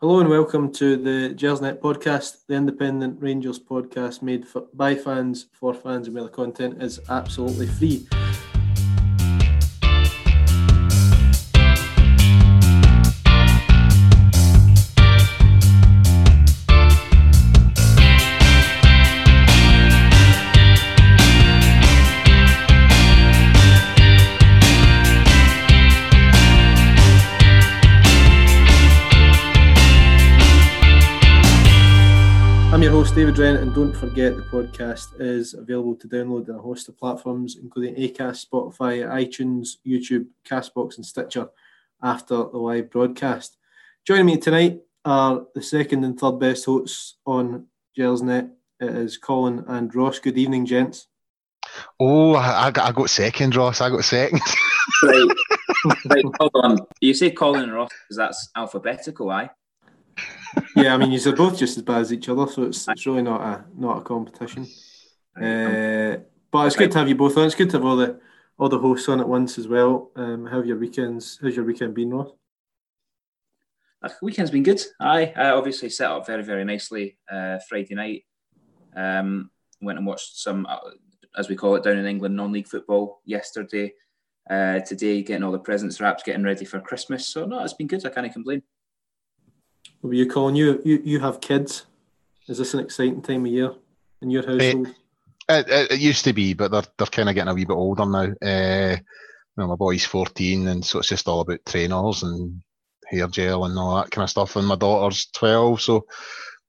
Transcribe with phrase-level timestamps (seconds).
[0.00, 5.46] Hello and welcome to the Gersnet podcast, the independent Rangers podcast made for, by fans
[5.50, 8.06] for fans, and where the content is absolutely free.
[33.18, 36.96] David Wren, and don't forget the podcast is available to download on a host of
[36.96, 41.48] platforms, including Acast, Spotify, iTunes, YouTube, Castbox, and Stitcher
[42.00, 43.56] after the live broadcast.
[44.06, 47.66] Joining me tonight are the second and third best hosts on
[47.98, 48.52] Gersnet.
[48.78, 50.20] It is Colin and Ross.
[50.20, 51.08] Good evening, gents.
[51.98, 53.80] Oh, I got, I got second, Ross.
[53.80, 54.40] I got second.
[55.02, 55.28] right.
[56.08, 56.78] right, hold on.
[57.00, 59.50] You say Colin and Ross because that's alphabetical, aye?
[60.76, 63.22] Yeah, I mean, you're both just as bad as each other, so it's, it's really
[63.22, 64.66] not a not a competition.
[65.36, 66.18] Uh,
[66.50, 67.46] but it's good to have you both on.
[67.46, 68.20] It's good to have all the
[68.58, 70.10] all the hosts on at once as well.
[70.16, 71.38] Um, how have your weekends?
[71.40, 72.30] How's your weekend been, Ross?
[74.02, 74.80] Uh, weekend's been good.
[75.00, 78.24] I, I obviously set up very very nicely uh, Friday night.
[78.96, 80.78] Um, went and watched some, uh,
[81.36, 83.92] as we call it down in England, non-league football yesterday.
[84.50, 87.26] Uh, today, getting all the presents wrapped, getting ready for Christmas.
[87.26, 88.04] So no, it's been good.
[88.06, 88.62] I can't complain.
[90.00, 90.80] What were you calling you?
[90.84, 91.86] You you have kids.
[92.46, 93.74] Is this an exciting time of year
[94.22, 94.88] in your household?
[95.48, 97.74] It, it, it used to be, but they're they're kind of getting a wee bit
[97.74, 98.32] older now.
[98.42, 102.62] Uh, you know, my boy's fourteen, and so it's just all about trainers and
[103.06, 104.56] hair gel and all that kind of stuff.
[104.56, 106.06] And my daughter's twelve, so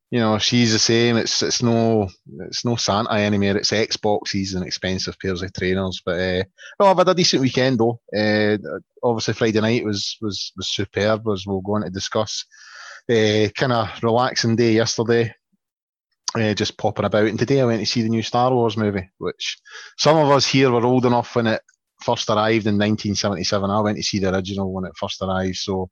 [0.09, 1.17] you know she's the same.
[1.17, 3.57] It's it's no it's no Santa anymore.
[3.57, 6.01] It's Xboxes and expensive pairs of trainers.
[6.03, 6.43] But uh,
[6.79, 7.99] well, I've had a decent weekend though.
[8.15, 8.57] Uh,
[9.03, 12.43] obviously Friday night was was was superb, as we'll go on to discuss
[13.09, 15.33] uh, eh, kind of relaxing day yesterday.
[16.35, 19.09] Uh, just popping about, and today I went to see the new Star Wars movie,
[19.17, 19.57] which
[19.97, 21.61] some of us here were old enough when it
[22.03, 23.67] first arrived in 1977.
[23.67, 25.89] I went to see the original when it first arrived, so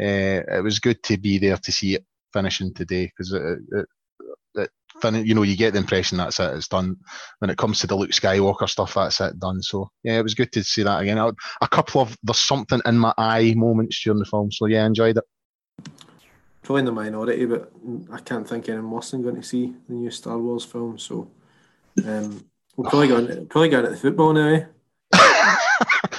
[0.00, 5.26] uh, it was good to be there to see it finishing today because it, it,
[5.26, 6.96] you know, you get the impression that's it, it's done.
[7.40, 9.60] When it comes to the Luke Skywalker stuff, that's it done.
[9.60, 11.18] So yeah, it was good to see that again.
[11.18, 15.18] A couple of there's something in my eye moments during the film, so yeah, enjoyed
[15.18, 15.24] it
[16.64, 17.70] probably in the minority, but
[18.10, 20.98] I can't think anyone worse than going to see the new Star Wars film.
[20.98, 21.30] So
[22.04, 22.44] um,
[22.76, 24.48] we'll probably go on, probably go at the football now.
[24.48, 24.64] Eh?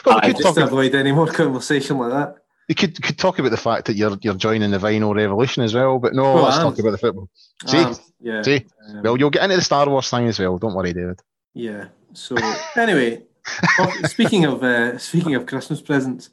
[0.06, 2.36] well, just to avoid any more conversation like that.
[2.68, 5.76] You could could talk about the fact that you're you're joining the vinyl revolution as
[5.76, 7.30] well, but no, well, let's talk about the football.
[7.66, 7.86] See,
[8.20, 8.42] yeah.
[8.42, 10.58] See, um, well, you'll get into the Star Wars thing as well.
[10.58, 11.20] Don't worry, David.
[11.54, 11.86] Yeah.
[12.14, 12.36] So
[12.76, 13.24] anyway,
[14.06, 16.32] speaking of uh, speaking of Christmas presents,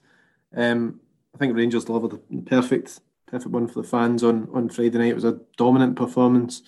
[0.56, 1.00] um,
[1.34, 3.00] I think Rangers delivered the perfect
[3.32, 5.08] perfect one for the fans on, on Friday night.
[5.08, 6.62] It was a dominant performance.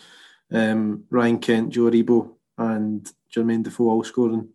[0.50, 4.48] Um, Ryan Kent, Joe Aribo, and Jermaine Defoe all scoring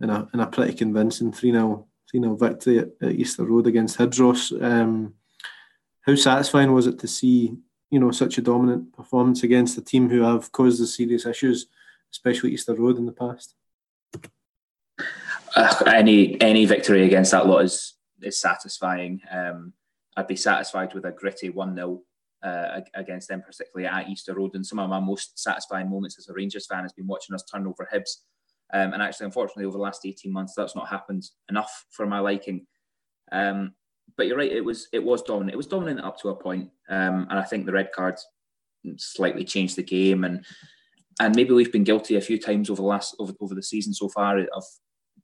[0.00, 3.66] in a, in a pretty convincing 3 0 3 0 victory at, at, Easter Road
[3.66, 5.14] against Hibs Um,
[6.02, 7.56] how satisfying was it to see
[7.90, 11.66] you know such a dominant performance against a team who have caused us serious issues,
[12.12, 13.54] especially Easter Road in the past?
[15.56, 19.20] Uh, any any victory against that lot is is satisfying.
[19.30, 19.72] Um,
[20.18, 22.02] I'd be satisfied with a gritty 1 0
[22.42, 24.56] uh, against them, particularly at Easter Road.
[24.56, 27.44] And some of my most satisfying moments as a Rangers fan has been watching us
[27.44, 28.16] turn over Hibs.
[28.74, 32.18] Um, and actually, unfortunately, over the last 18 months, that's not happened enough for my
[32.18, 32.66] liking.
[33.30, 33.74] Um,
[34.16, 35.54] but you're right, it was it was dominant.
[35.54, 36.68] It was dominant up to a point.
[36.88, 38.26] Um, and I think the red cards
[38.96, 40.24] slightly changed the game.
[40.24, 40.44] And
[41.20, 43.94] and maybe we've been guilty a few times over the last over, over the season
[43.94, 44.64] so far of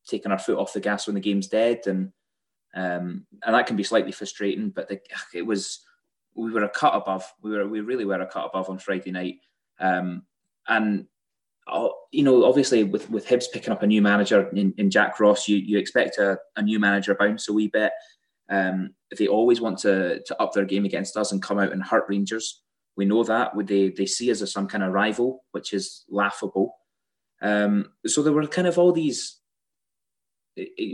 [0.07, 2.13] taking our foot off the gas when the game's dead and
[2.75, 4.71] um, and that can be slightly frustrating.
[4.71, 5.01] But the,
[5.33, 5.85] it was
[6.35, 7.25] we were a cut above.
[7.43, 9.37] We were we really were a cut above on Friday night,
[9.79, 10.25] um,
[10.69, 11.07] and
[11.67, 15.21] uh, you know obviously with with Hibs picking up a new manager in, in Jack
[15.21, 17.93] Ross, you you expect a, a new manager bounce a wee bit.
[18.51, 21.83] Um, they always want to to up their game against us and come out and
[21.83, 22.63] hurt Rangers.
[22.97, 23.55] We know that.
[23.55, 26.75] Would They they see us as some kind of rival, which is laughable.
[27.41, 29.41] Um, so there were kind of all these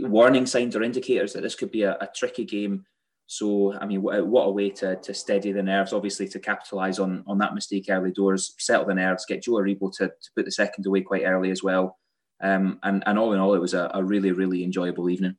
[0.03, 2.85] warning signs or indicators that this could be a, a tricky game.
[3.27, 6.99] So, I mean, what, what, a way to, to steady the nerves, obviously, to capitalise
[6.99, 10.43] on, on that mistake early doors, settle the nerves, get Joe Aribo to, to put
[10.43, 11.97] the second away quite early as well.
[12.41, 15.37] Um, and, and all in all, it was a, a really, really enjoyable evening.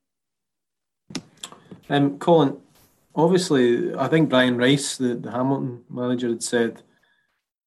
[1.91, 2.57] Um, Colin,
[3.15, 6.83] obviously, I think Brian Rice, the, the Hamilton manager, had said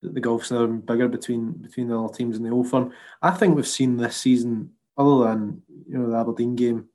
[0.02, 2.94] that the gulf's never been bigger between between the other teams in the old firm.
[3.22, 6.90] I think we've seen this season other than you know the Aberdeen game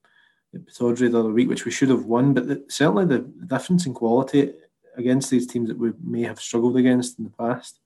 [0.54, 3.86] at Pittodrie the other week, which we should have won, but the, certainly the difference
[3.86, 4.52] in quality
[4.96, 7.78] against these teams that we may have struggled against in the past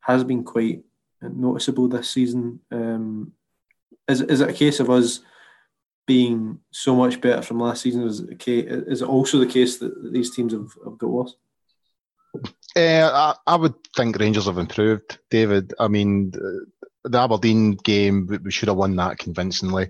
[0.00, 0.82] has been quite
[1.22, 2.60] noticeable this season.
[2.70, 3.32] Um,
[4.08, 5.20] is is it a case of us
[6.06, 8.02] being so much better from last season?
[8.02, 11.36] Is it, case, is it also the case that these teams have, have got worse?
[12.74, 15.74] Uh, I, I, would think Rangers have improved, David.
[15.78, 16.32] I mean,
[17.04, 19.88] the Aberdeen game, we should have won that convincingly.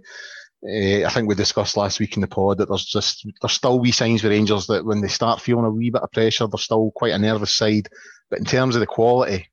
[0.64, 3.80] Uh, I think we discussed last week in the pod that there's just there's still
[3.80, 6.58] wee signs with Rangers that when they start feeling a wee bit of pressure, they're
[6.58, 7.88] still quite a nervous side.
[8.30, 9.48] But in terms of the quality,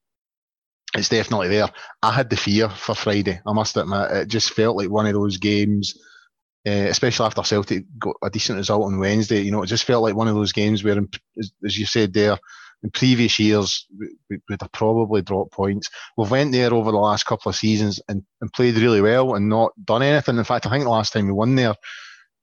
[0.96, 1.68] it's definitely there.
[2.04, 3.42] I had the fear for Friday.
[3.46, 5.96] I must admit, it just felt like one of those games,
[6.68, 9.42] uh, especially after Celtic got a decent result on Wednesday.
[9.42, 11.00] You know, it just felt like one of those games where,
[11.66, 12.38] as you said there,
[12.84, 13.86] in previous years
[14.30, 15.90] we would have probably dropped points.
[16.18, 19.50] We've went there over the last couple of seasons and, and played really well and
[19.50, 20.38] not done anything.
[20.38, 21.76] In fact, I think the last time we won there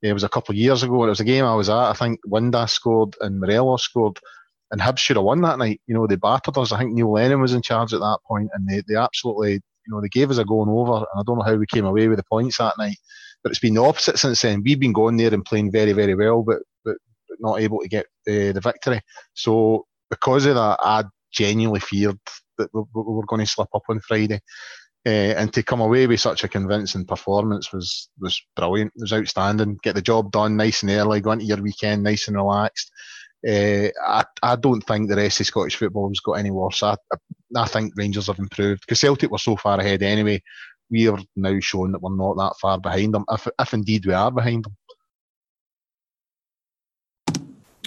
[0.03, 1.05] it was a couple of years ago.
[1.05, 1.75] It was a game I was at.
[1.75, 4.19] I think Windass scored and Morelos scored,
[4.71, 5.81] and Hibs should have won that night.
[5.87, 6.73] You know, they battered us.
[6.73, 9.61] I think Neil Lennon was in charge at that point, and they, they absolutely, you
[9.89, 10.97] know, they gave us a going over.
[10.97, 12.99] And I don't know how we came away with the points that night,
[13.43, 14.62] but it's been the opposite since then.
[14.62, 16.97] We've been going there and playing very, very well, but but,
[17.29, 19.00] but not able to get uh, the victory.
[19.35, 22.19] So because of that, I genuinely feared
[22.58, 24.41] that we, we were going to slip up on Friday.
[25.06, 28.93] Uh, and to come away with such a convincing performance was was brilliant.
[28.97, 29.79] It was outstanding.
[29.85, 32.91] Get the job done nice and early, go into your weekend nice and relaxed.
[33.47, 36.82] Uh, I, I don't think the rest of Scottish football has got any worse.
[36.82, 36.97] I,
[37.55, 40.43] I think Rangers have improved because Celtic were so far ahead anyway.
[40.91, 44.14] We are now showing that we're not that far behind them, if, if indeed we
[44.14, 44.76] are behind them.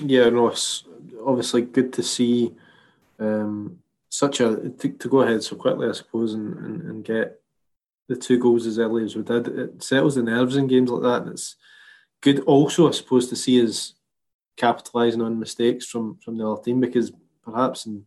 [0.01, 0.85] Yeah, no, it's
[1.25, 2.53] obviously good to see
[3.19, 3.79] um,
[4.09, 7.41] such a to, to, go ahead so quickly, I suppose, and, and, and, get
[8.07, 9.47] the two goals as early as we did.
[9.47, 11.55] It settles the nerves in games like that, and it's
[12.21, 13.93] good also, I suppose, to see us
[14.57, 17.11] capitalising on mistakes from from the other team because
[17.43, 18.05] perhaps in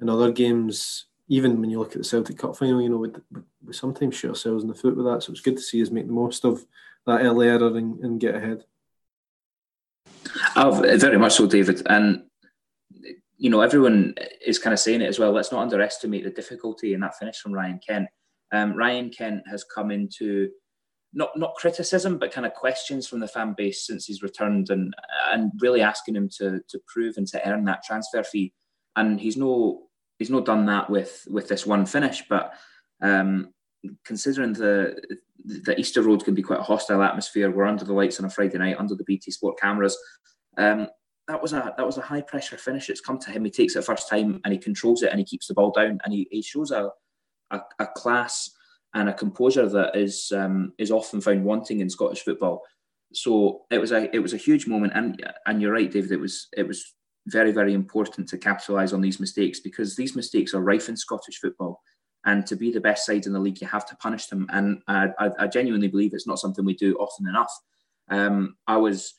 [0.00, 3.10] in other games, even when you look at the Celtic Cup final, you know, we,
[3.66, 5.22] we sometimes shoot ourselves in the foot with that.
[5.22, 6.64] So it's good to see us make the most of
[7.06, 8.64] that early error and, and get ahead.
[10.56, 11.82] Oh, very much so, David.
[11.86, 12.22] And
[13.38, 14.14] you know, everyone
[14.44, 15.30] is kind of saying it as well.
[15.30, 18.08] Let's not underestimate the difficulty in that finish from Ryan Kent.
[18.52, 20.50] Um, Ryan Kent has come into
[21.14, 24.94] not not criticism, but kind of questions from the fan base since he's returned, and
[25.30, 28.52] and really asking him to to prove and to earn that transfer fee.
[28.96, 29.88] And he's no
[30.18, 32.54] he's not done that with with this one finish, but
[33.00, 33.54] um,
[34.04, 35.00] considering the
[35.48, 38.30] the Easter Road can be quite a hostile atmosphere, we're under the lights on a
[38.30, 39.96] Friday night, under the BT Sport cameras.
[40.56, 40.88] Um,
[41.26, 42.88] that was a that was a high pressure finish.
[42.88, 43.44] It's come to him.
[43.44, 45.98] He takes it first time and he controls it and he keeps the ball down
[46.04, 46.90] and he, he shows a,
[47.50, 48.50] a, a class
[48.94, 52.62] and a composure that is um, is often found wanting in Scottish football.
[53.12, 56.12] So it was a it was a huge moment and and you're right, David.
[56.12, 56.94] It was it was
[57.26, 61.38] very very important to capitalise on these mistakes because these mistakes are rife in Scottish
[61.40, 61.82] football.
[62.28, 64.46] And to be the best side in the league, you have to punish them.
[64.50, 65.08] And I,
[65.38, 67.50] I, genuinely believe it's not something we do often enough.
[68.10, 69.14] Um, I was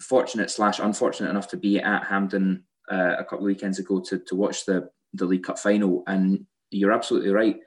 [0.00, 4.18] fortunate slash unfortunate enough to be at Hampden uh, a couple of weekends ago to,
[4.18, 6.02] to watch the, the League Cup final.
[6.08, 7.60] And you're absolutely right.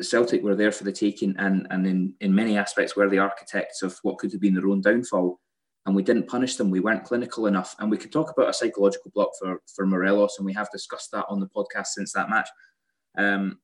[0.00, 3.82] Celtic were there for the taking and, and in, in many aspects were the architects
[3.82, 5.40] of what could have been their own downfall.
[5.84, 6.70] And we didn't punish them.
[6.70, 7.76] We weren't clinical enough.
[7.78, 11.10] And we could talk about a psychological block for, for Morelos, and we have discussed
[11.12, 12.48] that on the podcast since that match.
[13.18, 13.58] Um,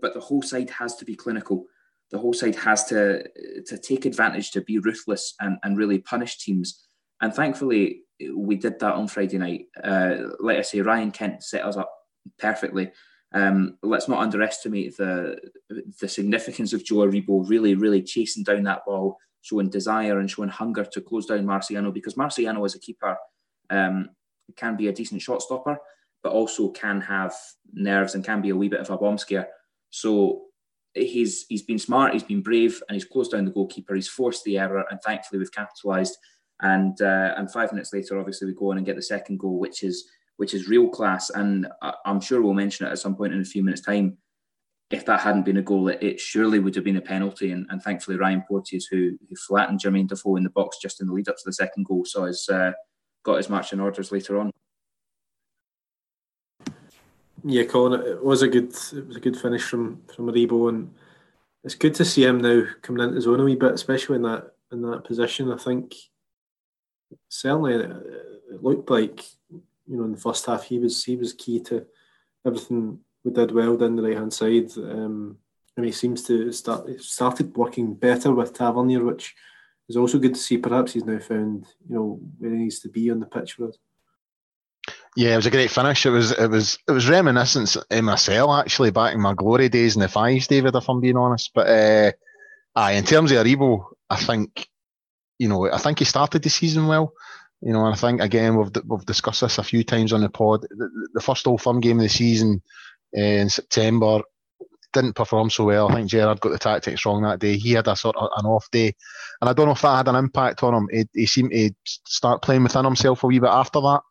[0.00, 1.64] but the whole side has to be clinical.
[2.10, 3.22] The whole side has to
[3.66, 6.88] to take advantage, to be ruthless, and, and really punish teams
[7.20, 8.02] and thankfully,
[8.34, 9.66] we did that on Friday night.
[9.82, 11.90] Uh, I say, Ryan Kent set us up
[12.38, 12.92] perfectly.
[13.32, 15.38] Um, let's not underestimate the
[16.00, 20.48] the significance of Joe Aribo really, really chasing down that ball, showing desire and showing
[20.48, 23.16] hunger to close down Marciano because Marciano as a keeper
[23.68, 24.10] um,
[24.56, 25.76] can be a decent shot stopper,
[26.22, 27.34] but also can have
[27.72, 29.48] nerves and can be a wee bit of a bomb scare.
[29.90, 30.42] So
[30.94, 33.94] he's he's been smart, he's been brave, and he's closed down the goalkeeper.
[33.94, 36.16] He's forced the error, and thankfully we've capitalised.
[36.60, 39.58] And uh, and five minutes later, obviously, we go on and get the second goal,
[39.58, 41.30] which is which is real class.
[41.30, 41.68] And
[42.04, 44.18] I'm sure we'll mention it at some point in a few minutes' time.
[44.90, 47.50] If that hadn't been a goal, it, it surely would have been a penalty.
[47.50, 51.08] And, and thankfully, Ryan Porteous, who, who flattened Jermaine Defoe in the box just in
[51.08, 52.72] the lead up to the second goal, so has uh,
[53.24, 54.50] got his marching orders later on.
[57.44, 60.94] Yeah, Colin, it was a good it was a good finish from from Aribo, and
[61.64, 64.22] it's good to see him now coming into his own a wee bit, especially in
[64.22, 65.52] that in that position.
[65.52, 65.94] I think
[67.28, 71.60] certainly it looked like you know in the first half he was he was key
[71.60, 71.86] to
[72.46, 74.70] everything we did well down the right hand side.
[74.76, 75.38] Um,
[75.76, 79.36] and he seems to start started working better with Tavernier, which
[79.88, 80.58] is also good to see.
[80.58, 83.68] Perhaps he's now found you know where he needs to be on the pitch for
[83.68, 83.78] us.
[85.18, 86.06] Yeah, it was a great finish.
[86.06, 89.96] It was it was it was reminiscent in myself actually back in my glory days
[89.96, 91.50] in the fives, David, if I'm being honest.
[91.52, 92.12] But uh,
[92.76, 94.68] aye, in terms of Aribo, I think
[95.36, 97.14] you know I think he started the season well.
[97.60, 100.28] You know, and I think again we've we've discussed this a few times on the
[100.28, 100.62] pod.
[100.70, 102.62] The, the first Old Firm game of the season
[103.16, 104.20] uh, in September
[104.92, 105.90] didn't perform so well.
[105.90, 107.56] I think Gerrard got the tactics wrong that day.
[107.56, 108.94] He had a sort of an off day,
[109.40, 110.88] and I don't know if that had an impact on him.
[110.92, 111.72] He, he seemed to
[112.06, 114.02] start playing within himself a wee bit after that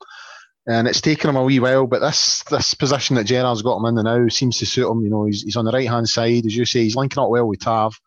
[0.68, 1.88] and it's taken him a wee while.
[1.88, 5.04] But this this position that Gerrard's got him in now seems to suit him.
[5.04, 6.82] You know, he's, he's on the right hand side, as you say.
[6.84, 7.98] He's linking up well with Tav,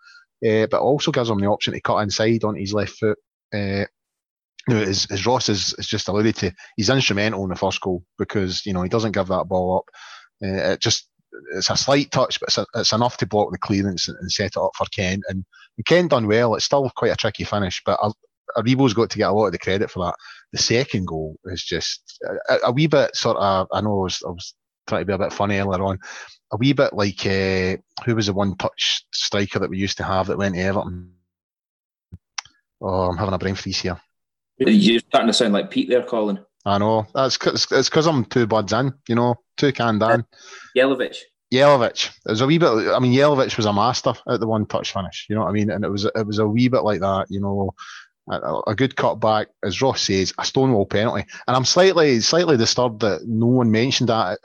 [0.46, 3.18] uh, but also gives him the option to cut inside on his left foot.
[3.52, 3.86] Uh,
[4.68, 7.80] you know, as, as Ross has, has just alluded to, he's instrumental in the first
[7.80, 9.84] goal because you know he doesn't give that ball up.
[10.42, 11.08] Uh, it just
[11.54, 14.46] it's a slight touch, but it's, a, it's enough to block the clearance and, set
[14.46, 15.22] it up for Kent.
[15.28, 15.44] And,
[15.76, 16.54] and Kent done well.
[16.54, 17.98] It's still quite a tricky finish, but
[18.56, 20.14] Aribo's got to get a lot of the credit for that.
[20.52, 23.68] The second goal is just a, a wee bit sort of.
[23.72, 24.54] I know I was, I was,
[24.86, 25.98] trying to be a bit funny earlier on.
[26.52, 30.04] A wee bit like uh, who was the one touch striker that we used to
[30.04, 31.12] have that went to Everton.
[32.80, 34.00] Oh, I'm having a brain freeze here.
[34.58, 36.40] You're starting to sound like Pete there, Colin.
[36.64, 37.06] I know.
[37.14, 40.26] That's it's because I'm two buds in, you know, two can down.
[40.76, 41.16] Jelavic.
[41.52, 42.10] Jelavic.
[42.26, 42.68] It was a wee bit.
[42.68, 45.26] I mean, Jelavic was a master at the one touch finish.
[45.28, 45.70] You know what I mean?
[45.70, 47.26] And it was it was a wee bit like that.
[47.30, 47.74] You know,
[48.28, 51.24] a, a good cutback, as Ross says, a stonewall penalty.
[51.46, 54.38] And I'm slightly slightly disturbed that no one mentioned that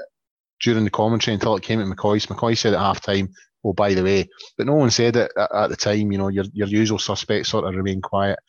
[0.61, 2.27] during the commentary until it came at McCoist.
[2.27, 3.29] McCoy said at half time,
[3.63, 6.11] oh, by the way, but no one said it at, at, the time.
[6.11, 8.39] You know, your, your usual suspects sort of remain quiet.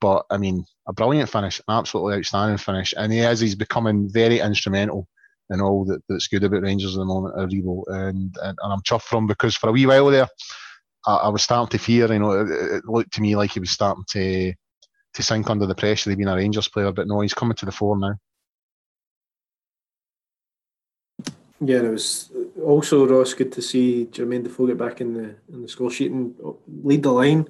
[0.00, 2.94] But I mean, a brilliant finish, an absolutely outstanding finish.
[2.96, 5.08] And he is, he's becoming very instrumental
[5.50, 7.82] in all that, that's good about Rangers at the moment at Revo.
[7.88, 10.28] And, and, and I'm chuffed for him because for a wee while there,
[11.06, 13.60] I, I was starting to fear, you know, it, it, looked to me like he
[13.60, 14.52] was starting to
[15.16, 17.66] to sink under the pressure of being a Rangers player, but no, he's coming to
[17.66, 18.14] the fore now.
[21.58, 22.30] Yeah, it was
[22.62, 26.12] also Ross good to see Jermaine Defoe get back in the in the score sheet
[26.12, 26.34] and
[26.68, 27.48] lead the line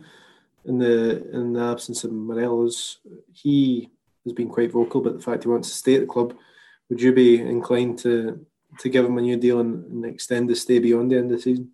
[0.64, 2.98] in the in the absence of Morelos.
[3.32, 3.90] He
[4.24, 6.36] has been quite vocal about the fact he wants to stay at the club.
[6.88, 8.46] Would you be inclined to
[8.78, 11.38] to give him a new deal and, and extend the stay beyond the end of
[11.38, 11.72] the season?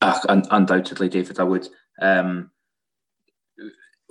[0.00, 1.68] Uh, undoubtedly, David, I would.
[2.00, 2.51] Um,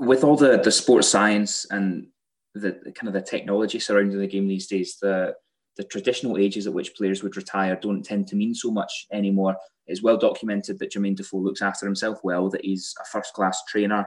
[0.01, 2.07] with all the the sports science and
[2.55, 5.35] the, kind of the technology surrounding the game these days, the
[5.77, 9.55] the traditional ages at which players would retire don't tend to mean so much anymore.
[9.87, 13.63] It's well documented that Jermaine Defoe looks after himself well, that he's a first class
[13.69, 14.05] trainer,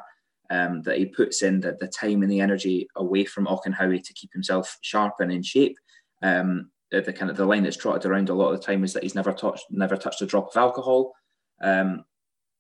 [0.51, 4.13] um, that he puts in the, the time and the energy away from Auchenhowie to
[4.13, 5.79] keep himself sharp and in shape.
[6.23, 8.85] Um, the, the, kind of the line that's trotted around a lot of the time
[8.85, 11.15] is that he's never touched never touched a drop of alcohol.
[11.63, 12.05] Um,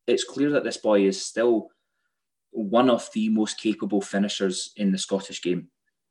[0.07, 1.69] it's clear that this boy is still
[2.55, 5.69] one of the most capable finishers in the Scottish game.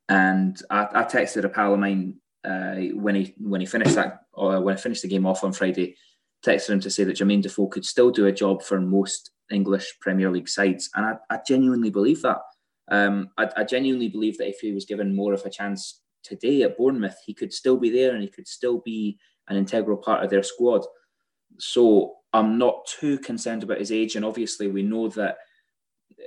[0.10, 4.20] And I, I texted a pal of mine uh, when he when he finished that
[4.38, 5.96] uh, when I finished the game off on Friday,
[6.46, 9.94] texted him to say that Jermaine Defoe could still do a job for most English
[10.02, 12.40] Premier League sides, and I, I genuinely believe that.
[12.92, 16.64] Um, I, I, genuinely believe that if he was given more of a chance today
[16.64, 20.22] at Bournemouth, he could still be there and he could still be an integral part
[20.22, 20.86] of their squad.
[21.60, 25.38] So I'm not too concerned about his age, and obviously we know that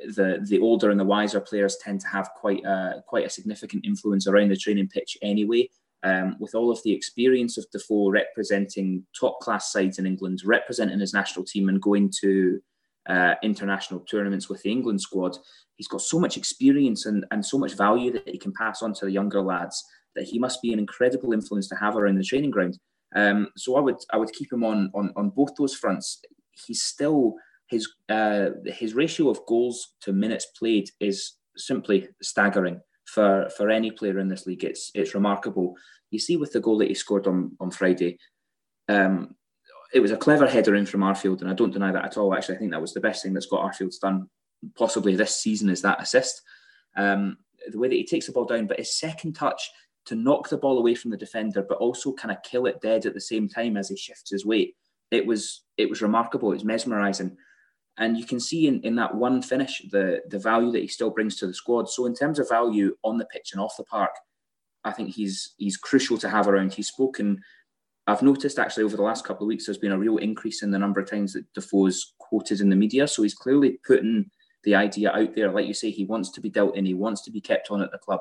[0.07, 3.85] the the older and the wiser players tend to have quite a quite a significant
[3.85, 5.69] influence around the training pitch anyway.
[6.03, 11.00] Um, with all of the experience of Defoe representing top class sides in England, representing
[11.00, 12.61] his national team, and going to
[13.09, 15.37] uh, international tournaments with the England squad,
[15.76, 18.93] he's got so much experience and, and so much value that he can pass on
[18.95, 19.85] to the younger lads
[20.15, 22.79] that he must be an incredible influence to have around the training ground.
[23.15, 26.21] Um, so I would I would keep him on on on both those fronts.
[26.67, 27.35] He's still
[27.68, 33.90] his uh, his ratio of goals to minutes played is simply staggering for for any
[33.90, 34.64] player in this league.
[34.64, 35.75] It's it's remarkable.
[36.11, 38.18] You see with the goal that he scored on on Friday,
[38.88, 39.35] um,
[39.92, 42.35] it was a clever header in from Arfield, and I don't deny that at all.
[42.35, 44.28] Actually, I think that was the best thing that Scott Arfield's done
[44.76, 46.42] possibly this season is that assist.
[46.96, 49.70] Um, the way that he takes the ball down, but his second touch
[50.06, 53.06] to knock the ball away from the defender, but also kind of kill it dead
[53.06, 54.76] at the same time as he shifts his weight.
[55.11, 56.50] It was it was remarkable.
[56.50, 57.37] It was mesmerising.
[57.99, 61.11] And you can see in, in that one finish the, the value that he still
[61.11, 61.88] brings to the squad.
[61.88, 64.11] So in terms of value on the pitch and off the park,
[64.85, 66.75] I think he's he's crucial to have around.
[66.75, 67.43] He's spoken.
[68.07, 70.71] I've noticed actually over the last couple of weeks there's been a real increase in
[70.71, 73.09] the number of times that Defoe's quoted in the media.
[73.09, 74.31] So he's clearly putting
[74.62, 75.50] the idea out there.
[75.50, 76.85] Like you say, he wants to be dealt in.
[76.85, 78.21] He wants to be kept on at the club.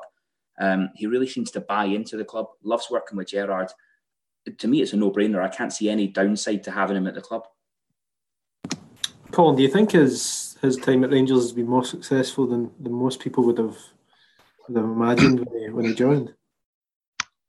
[0.58, 2.46] Um, he really seems to buy into the club.
[2.64, 3.70] Loves working with Gerrard.
[4.58, 5.42] To me, it's a no-brainer.
[5.42, 7.46] I can't see any downside to having him at the club.
[9.36, 12.94] Colin, do you think his his time at Rangers has been more successful than, than
[12.94, 13.76] most people would have
[14.66, 16.32] would have imagined when he, when he joined?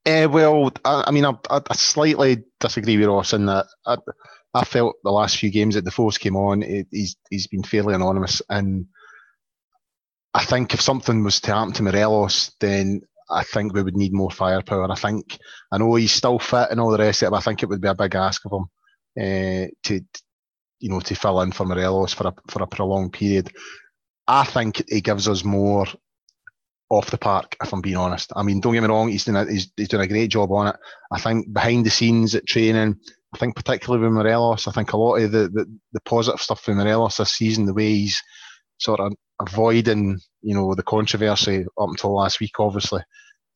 [0.06, 3.96] Uh, well, I, I mean, I, I, slightly disagree with Ross in that I,
[4.53, 7.94] I felt the last few games that Defoe's came on, it, he's he's been fairly
[7.94, 8.88] anonymous, and
[10.34, 14.12] I think if something was to happen to Morelos, then I think we would need
[14.12, 14.91] more firepower.
[14.91, 15.39] I think
[15.72, 17.70] I know he's still fit and all the rest of it, but I think it
[17.70, 18.65] would be a big ask of him
[19.17, 20.01] uh, to,
[20.79, 23.51] you know, to fill in for Morelos for a for a prolonged period.
[24.27, 25.86] I think he gives us more
[26.89, 28.31] off the park, if I'm being honest.
[28.36, 30.51] I mean, don't get me wrong, he's doing a, he's, he's doing a great job
[30.51, 30.75] on it.
[31.12, 32.96] I think behind the scenes at training,
[33.34, 36.65] I think particularly with Morelos, I think a lot of the, the, the positive stuff
[36.65, 38.22] with Morelos this season, the way he's
[38.79, 43.01] sort of avoiding, you know, the controversy up until last week, obviously.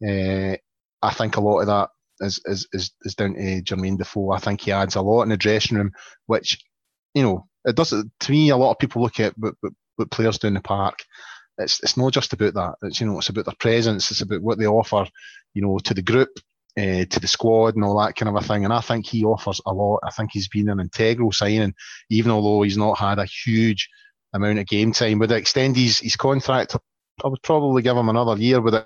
[0.05, 0.55] Uh,
[1.01, 4.31] I think a lot of that is, is, is, is down to Jermaine Defoe.
[4.31, 5.91] I think he adds a lot in the dressing room,
[6.25, 6.61] which,
[7.13, 7.89] you know, it does.
[7.91, 10.61] To me, a lot of people look at what, what, what players do in the
[10.61, 10.99] park.
[11.57, 12.75] It's it's not just about that.
[12.83, 14.09] It's you know, it's about their presence.
[14.11, 15.05] It's about what they offer,
[15.53, 16.29] you know, to the group,
[16.77, 18.63] uh, to the squad, and all that kind of a thing.
[18.63, 19.99] And I think he offers a lot.
[20.03, 21.73] I think he's been an integral signing,
[22.09, 23.89] even although he's not had a huge
[24.33, 25.19] amount of game time.
[25.19, 26.75] Would I extend his, his contract?
[27.23, 28.61] I would probably give him another year.
[28.61, 28.85] Would I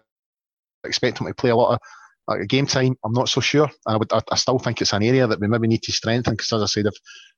[0.84, 1.80] expect him to play a lot of
[2.28, 2.98] like, game time?
[3.06, 3.70] I'm not so sure.
[3.86, 4.12] I would.
[4.12, 6.62] I, I, still think it's an area that we maybe need to strengthen because, as
[6.62, 6.96] I said, if,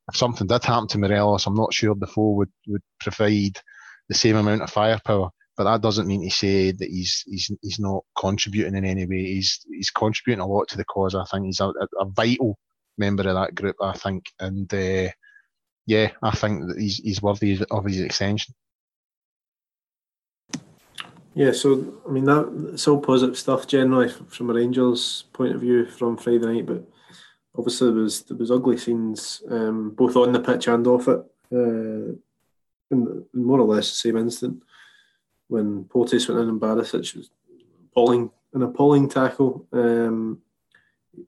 [0.10, 3.60] if something did happen to Morelos, I'm not sure Defoe would would provide
[4.10, 5.30] the same amount of firepower.
[5.58, 9.24] But that doesn't mean to say that he's he's he's not contributing in any way.
[9.24, 11.16] He's he's contributing a lot to the cause.
[11.16, 12.58] I think he's a, a, vital
[12.98, 13.76] member of that group.
[13.82, 15.10] I think, and uh,
[15.88, 18.54] yeah, I think that he's he's worthy of his extension.
[21.34, 25.62] Yeah, so I mean that it's all positive stuff generally from a Rangers point of
[25.62, 26.84] view from Friday night, but
[27.58, 31.20] obviously there was there was ugly scenes um, both on the pitch and off it,
[31.52, 32.20] uh, in,
[32.92, 34.62] in, more or less the same instant
[35.48, 37.30] when Porteous went in and Barisic was
[37.92, 39.66] appalling an appalling tackle.
[39.72, 40.42] Um,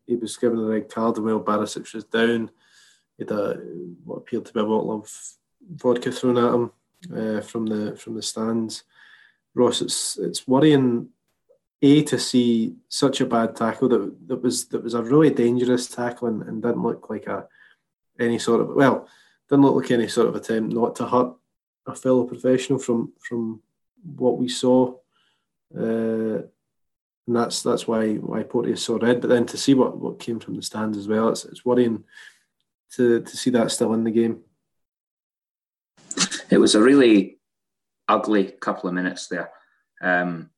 [0.06, 2.52] he was given a red card and while Barisic was down
[3.18, 3.56] he had a,
[4.06, 5.12] what appeared to be a bottle of
[5.76, 6.72] vodka thrown at him
[7.15, 8.84] uh, from the from the stands.
[9.56, 11.10] Ross, it's it's worrying
[11.82, 15.88] a to see such a bad tackle that that was that was a really dangerous
[15.88, 17.48] tackle and, and didn't look like a
[18.20, 19.08] any sort of well
[19.50, 21.34] didn't look like any sort of attempt not to hurt
[21.88, 23.62] a fellow professional from from
[24.04, 24.94] what we saw.
[25.76, 26.42] Uh,
[27.28, 29.22] and that's that's why why Porteous saw red.
[29.22, 32.04] But then to see what, what came from the stands as well, it's, it's worrying
[32.96, 34.39] to, to see that still in the game.
[36.50, 37.38] It was a really
[38.08, 39.52] ugly couple of minutes there.
[40.02, 40.50] Um,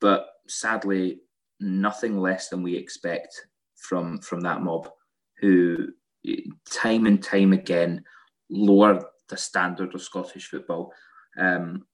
[0.00, 1.20] but sadly,
[1.60, 4.90] nothing less than we expect from from that mob,
[5.38, 5.88] who
[6.70, 8.02] time and time again
[8.50, 10.92] lower the standard of Scottish football.
[11.38, 11.86] Um,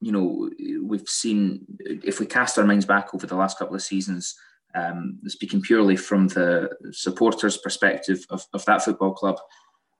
[0.00, 0.48] you know,
[0.82, 4.36] we've seen if we cast our minds back over the last couple of seasons,
[4.74, 9.38] um, speaking purely from the supporters' perspective of, of that football club,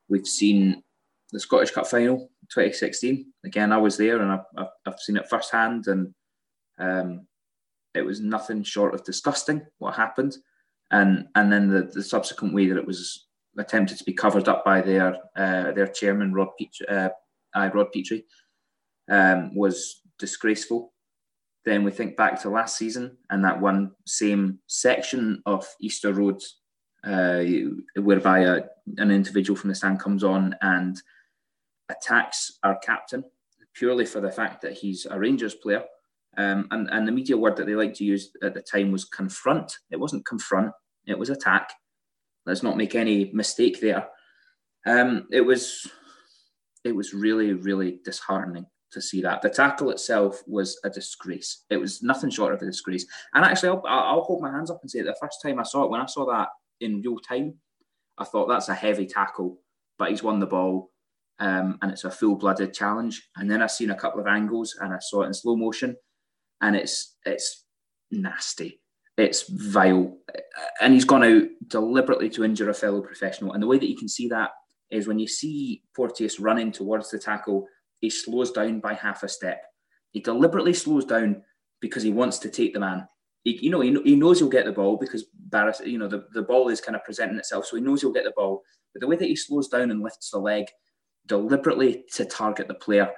[0.09, 0.83] we've seen
[1.33, 3.27] the Scottish Cup final 2016.
[3.45, 6.15] Again, I was there and I've, I've seen it firsthand, and
[6.79, 7.27] um,
[7.99, 10.37] it was nothing short of disgusting what happened.
[10.91, 13.27] And and then the, the subsequent way that it was
[13.59, 17.11] attempted to be covered up by their uh, their chairman Rod Petrie, uh,
[17.75, 18.25] Rod Petrie
[19.11, 20.93] um, was disgraceful.
[21.65, 26.41] Then we think back to last season and that one same section of Easter Road,
[27.05, 27.43] uh,
[27.97, 28.63] whereby a,
[28.97, 31.03] an individual from the stand comes on and
[31.91, 33.25] attacks our captain
[33.75, 35.85] purely for the fact that he's a Rangers player.
[36.39, 39.05] Um, and, and the media word that they like to use at the time was
[39.05, 39.77] confront.
[39.91, 40.71] It wasn't confront,
[41.07, 41.73] it was attack.
[42.47, 44.09] Let's not make any mistake there.
[44.87, 45.87] Um, it was
[46.85, 49.43] it was really, really disheartening to see that.
[49.43, 51.65] The tackle itself was a disgrace.
[51.69, 53.05] It was nothing short of a disgrace.
[53.35, 55.85] And actually, I'll, I'll hold my hands up and say the first time I saw
[55.85, 56.49] it, when I saw that
[56.81, 57.55] in real time,
[58.17, 59.59] I thought that's a heavy tackle,
[59.99, 60.91] but he's won the ball.
[61.41, 63.29] Um, and it's a full-blooded challenge.
[63.37, 65.97] And then I seen a couple of angles and I saw it in slow motion,
[66.61, 67.65] and it's it's
[68.11, 68.81] nasty.
[69.17, 70.17] It's vile,
[70.81, 73.53] and he's gone out deliberately to injure a fellow professional.
[73.53, 74.51] And the way that you can see that
[74.91, 77.67] is when you see Porteous running towards the tackle
[78.01, 79.63] he slows down by half a step.
[80.13, 81.43] He deliberately slows down
[81.81, 83.07] because he wants to take the man.
[83.45, 86.27] He, you know, he, he knows he'll get the ball because Barris, you know, the,
[86.33, 88.63] the ball is kind of presenting itself, so he knows he'll get the ball.
[88.93, 90.67] But the way that he slows down and lifts the leg
[91.27, 93.11] deliberately to target the player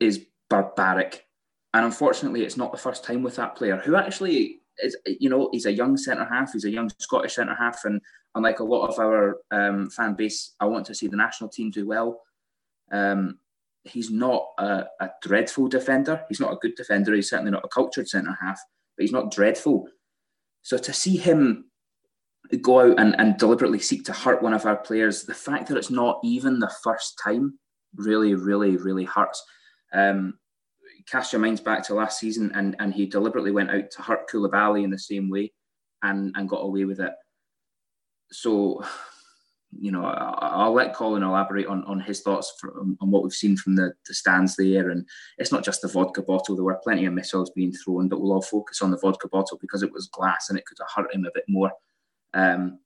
[0.00, 1.24] is barbaric.
[1.74, 5.48] And unfortunately, it's not the first time with that player who actually is, you know,
[5.52, 7.84] he's a young centre half, he's a young Scottish centre half.
[7.84, 8.00] And
[8.34, 11.70] unlike a lot of our um, fan base, I want to see the national team
[11.70, 12.22] do well.
[12.90, 13.38] Um,
[13.84, 16.22] he's not a, a, dreadful defender.
[16.28, 17.14] He's not a good defender.
[17.14, 18.60] He's certainly not a cultured centre half,
[18.96, 19.88] but he's not dreadful.
[20.62, 21.66] So to see him
[22.62, 25.76] go out and, and deliberately seek to hurt one of our players, the fact that
[25.76, 27.58] it's not even the first time
[27.94, 29.42] really, really, really hurts.
[29.92, 30.38] Um,
[31.10, 34.28] cast your minds back to last season, and, and he deliberately went out to hurt
[34.28, 35.52] Koulibaly in the same way
[36.02, 37.12] and, and got away with it.
[38.30, 38.84] So,
[39.78, 43.56] you know, I'll let Colin elaborate on, on his thoughts from, on what we've seen
[43.56, 44.90] from the, the stands there.
[44.90, 45.06] And
[45.38, 48.32] it's not just the vodka bottle, there were plenty of missiles being thrown, but we'll
[48.32, 51.14] all focus on the vodka bottle because it was glass and it could have hurt
[51.14, 51.72] him a bit more.
[52.34, 52.80] Um,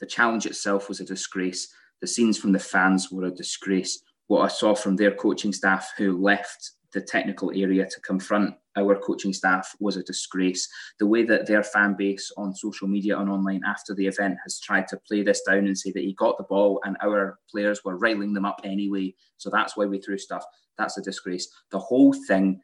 [0.00, 1.72] the challenge itself was a disgrace.
[2.00, 4.02] The scenes from the fans were a disgrace.
[4.26, 8.96] What I saw from their coaching staff who left the technical area to confront our
[8.96, 10.68] coaching staff was a disgrace.
[10.98, 14.60] The way that their fan base on social media and online after the event has
[14.60, 17.84] tried to play this down and say that he got the ball and our players
[17.84, 19.14] were riling them up anyway.
[19.36, 20.44] So that's why we threw stuff.
[20.78, 21.48] That's a disgrace.
[21.70, 22.60] The whole thing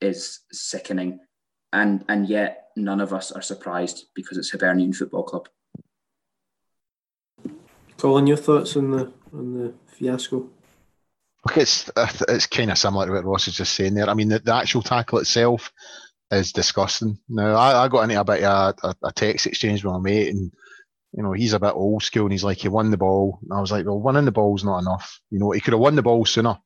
[0.00, 1.20] is sickening.
[1.72, 5.48] And and yet none of us are surprised because it's Hibernian Football Club.
[7.96, 10.50] Colin, your thoughts on the on the fiasco?
[11.46, 11.90] Look, it's
[12.28, 14.08] it's kind of similar to what Ross is just saying there.
[14.08, 15.72] I mean, the, the actual tackle itself
[16.30, 17.18] is disgusting.
[17.28, 20.28] Now, I, I got into a bit of a, a, text exchange with my mate,
[20.28, 20.50] and
[21.12, 23.38] you know, he's a bit old school, and he's like, he won the ball.
[23.42, 25.20] And I was like, well, winning the ball's not enough.
[25.30, 26.56] You know, he could have won the ball sooner.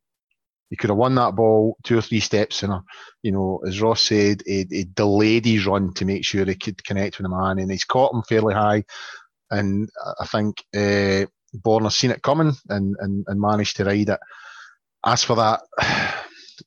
[0.71, 2.83] He could have won that ball two or three steps sooner.
[3.23, 6.85] You know, as Ross said, he, he delayed his run to make sure he could
[6.85, 8.85] connect with the man, and he's caught him fairly high.
[9.51, 9.89] And
[10.21, 14.21] I think uh, Borna seen it coming and, and, and managed to ride it
[15.05, 15.61] as for that,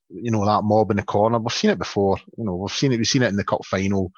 [0.09, 2.17] you know, that mob in the corner, we've seen it before.
[2.37, 2.97] You know, we've seen it.
[2.97, 4.11] We've seen it in the cup final.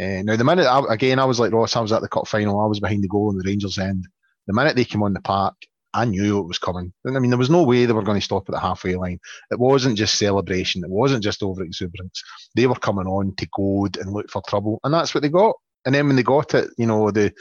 [0.00, 1.76] Uh, now, the minute I, again, I was like Ross.
[1.76, 2.60] I was at the cup final.
[2.60, 4.06] I was behind the goal on the Rangers end.
[4.46, 5.54] The minute they came on the park,
[5.92, 6.92] I knew it was coming.
[7.06, 9.18] I mean, there was no way they were going to stop at the halfway line.
[9.50, 10.84] It wasn't just celebration.
[10.84, 12.22] It wasn't just over exuberance.
[12.54, 15.56] They were coming on to goad and look for trouble, and that's what they got.
[15.84, 17.32] And then when they got it, you know, the,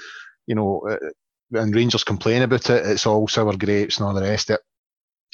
[0.48, 0.98] you know, uh,
[1.54, 2.86] and Rangers complain about it.
[2.86, 4.62] It's all sour grapes and all the rest of it.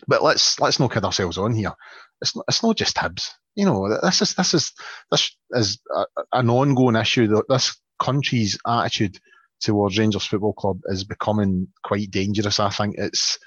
[0.08, 1.74] But let's let's not kid ourselves on here.
[2.22, 3.30] It's not, it's not just Hibs.
[3.56, 4.72] You know, this is this is
[5.12, 7.28] this is a, an ongoing issue.
[7.28, 9.20] That This country's attitude
[9.62, 12.60] towards Rangers Football Club is becoming quite dangerous.
[12.60, 13.38] I think it's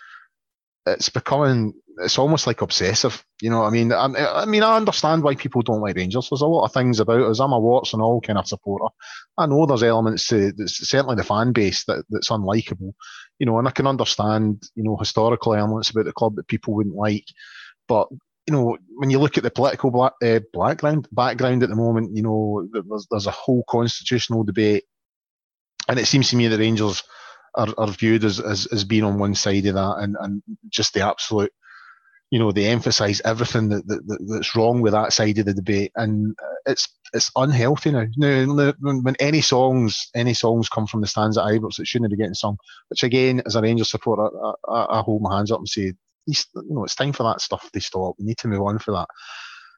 [0.87, 3.25] it's becoming it's almost like obsessive.
[3.41, 6.29] You know, I mean, I, I, mean, I understand why people don't like Rangers.
[6.29, 7.41] There's a lot of things about us.
[7.41, 8.87] I'm a Warts and all kind of supporter.
[9.39, 12.93] I know there's elements to certainly the fan base that, that's unlikable.
[13.39, 16.75] You know, and I can understand you know historical elements about the club that people
[16.75, 17.27] wouldn't like,
[17.89, 18.09] but
[18.47, 22.17] you know, when you look at the political black, uh, background background at the moment,
[22.17, 24.85] you know, there's there's a whole constitutional debate,
[25.89, 27.03] and it seems to me that Rangers
[27.57, 30.93] are, are viewed as, as, as being on one side of that and, and just
[30.93, 31.51] the absolute
[32.31, 35.93] you know they emphasise everything that, that, that's wrong with that side of the debate,
[35.97, 38.07] and it's it's unhealthy now.
[38.17, 42.17] Now, when any songs any songs come from the stands at Ibrox that shouldn't be
[42.17, 45.59] getting sung, which again, as a Rangers supporter, I, I, I hold my hands up
[45.59, 45.93] and say,
[46.27, 48.17] you know, it's time for that stuff to stop.
[48.19, 49.09] We need to move on for that.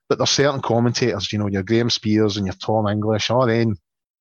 [0.08, 3.76] But there's certain commentators, you know, your Graham Spiers and your Tom English, all then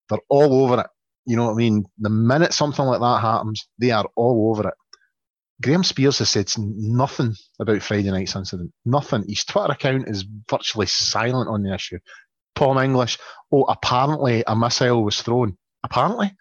[0.09, 0.87] they're all over it.
[1.25, 1.85] You know what I mean?
[1.99, 4.73] The minute something like that happens, they are all over it.
[5.61, 8.71] Graham Spiers has said nothing about Friday night's incident.
[8.85, 9.25] Nothing.
[9.27, 11.97] His Twitter account is virtually silent on the issue.
[12.57, 13.19] Tom English,
[13.51, 15.57] oh, apparently a missile was thrown.
[15.83, 16.31] Apparently.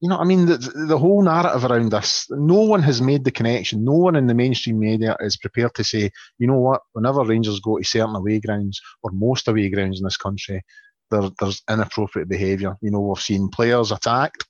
[0.00, 3.30] You know, I mean, the, the whole narrative around this, no one has made the
[3.30, 3.84] connection.
[3.84, 7.60] No one in the mainstream media is prepared to say, you know what, whenever Rangers
[7.60, 10.62] go to certain away grounds, or most away grounds in this country,
[11.10, 12.76] there, there's inappropriate behaviour.
[12.82, 14.44] You know, we've seen players attacked.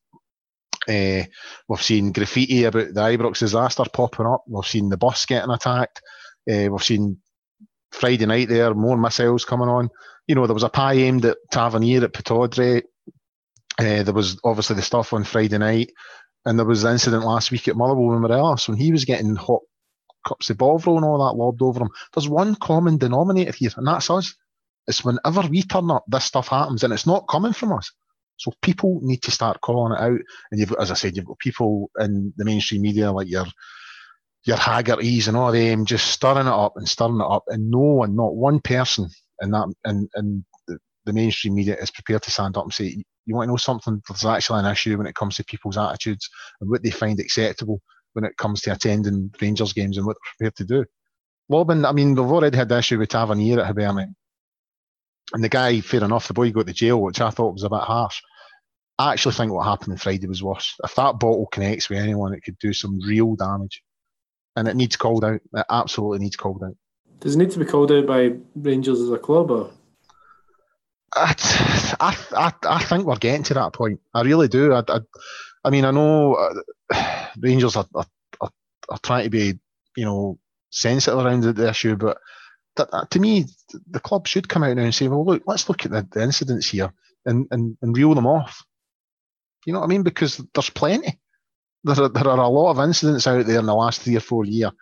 [0.88, 1.22] Uh,
[1.68, 4.44] we've seen graffiti about the Ibrox disaster popping up.
[4.48, 6.02] We've seen the bus getting attacked.
[6.50, 7.18] Uh, we've seen
[7.92, 9.88] Friday night there, more missiles coming on.
[10.26, 12.82] You know, there was a pie aimed at Tavernier at Pittodrie.
[13.78, 15.90] Uh, there was obviously the stuff on Friday night.
[16.46, 19.34] And there was the incident last week at Motherwell with Morelos when he was getting
[19.34, 19.60] hot
[20.26, 21.90] cups of Bovril and all that lobbed over him.
[22.12, 24.34] There's one common denominator here, and that's us.
[24.86, 27.90] It's whenever we turn up, this stuff happens, and it's not coming from us.
[28.36, 30.20] So people need to start calling it out.
[30.50, 33.46] And you've as I said, you've got people in the mainstream media like your
[34.44, 37.78] your Haggertys and all them just stirring it up and stirring it up, and no
[37.78, 39.08] one, not one person
[39.40, 43.04] in that and in the, the mainstream media is prepared to stand up and say,
[43.26, 44.02] you want to know something?
[44.08, 46.28] There's actually an issue when it comes to people's attitudes
[46.60, 47.80] and what they find acceptable
[48.12, 50.84] when it comes to attending Rangers games and what they're prepared to do.
[51.48, 54.14] Lobbin, I mean, we've already had the issue with Tavernier at Hibernian.
[55.32, 57.70] And the guy, fair enough, the boy got to jail, which I thought was a
[57.70, 58.20] bit harsh.
[58.98, 60.74] I actually think what happened on Friday was worse.
[60.84, 63.82] If that bottle connects with anyone, it could do some real damage.
[64.56, 65.40] And it needs called out.
[65.52, 66.76] It absolutely needs called out.
[67.24, 69.70] Does it need to be called out by Rangers as a club or?
[71.14, 71.34] I,
[71.98, 74.00] I, I think we're getting to that point.
[74.12, 74.74] I really do.
[74.74, 75.00] I, I,
[75.64, 76.34] I mean, I know
[76.92, 78.06] uh, Rangers are, are,
[78.42, 79.58] are, trying to be,
[79.96, 82.18] you know, sensitive around the, issue, but
[82.76, 83.46] that, that, to me,
[83.88, 86.22] the club should come out now and say, well, look, let's look at the, the
[86.22, 86.92] incidents here
[87.24, 88.62] and, and, and reel them off.
[89.64, 90.02] You know what I mean?
[90.02, 91.18] Because there's plenty.
[91.84, 94.20] There are, there are a lot of incidents out there in the last three or
[94.20, 94.72] four years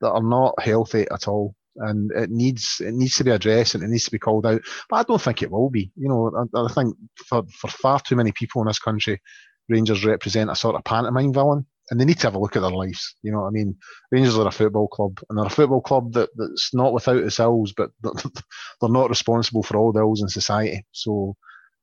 [0.00, 3.84] that are not healthy at all and it needs it needs to be addressed and
[3.84, 4.60] it needs to be called out.
[4.88, 5.92] But I don't think it will be.
[5.96, 9.20] You know, I, I think for, for far too many people in this country,
[9.68, 12.62] Rangers represent a sort of pantomime villain, and they need to have a look at
[12.62, 13.14] their lives.
[13.22, 13.76] You know what I mean?
[14.10, 17.38] Rangers are a football club, and they're a football club that, that's not without its
[17.38, 20.84] ills, but they're not responsible for all the ills in society.
[20.92, 21.36] So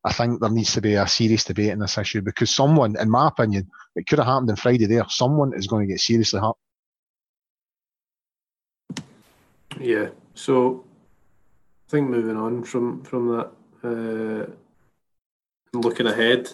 [0.04, 3.10] I think there needs to be a serious debate in this issue because someone, in
[3.10, 5.06] my opinion, it could have happened on Friday there.
[5.10, 6.56] Someone is going to get seriously hurt.
[9.80, 10.10] Yeah.
[10.34, 10.86] So
[11.88, 13.52] I think moving on from from that,
[13.84, 14.52] uh,
[15.74, 16.52] looking ahead,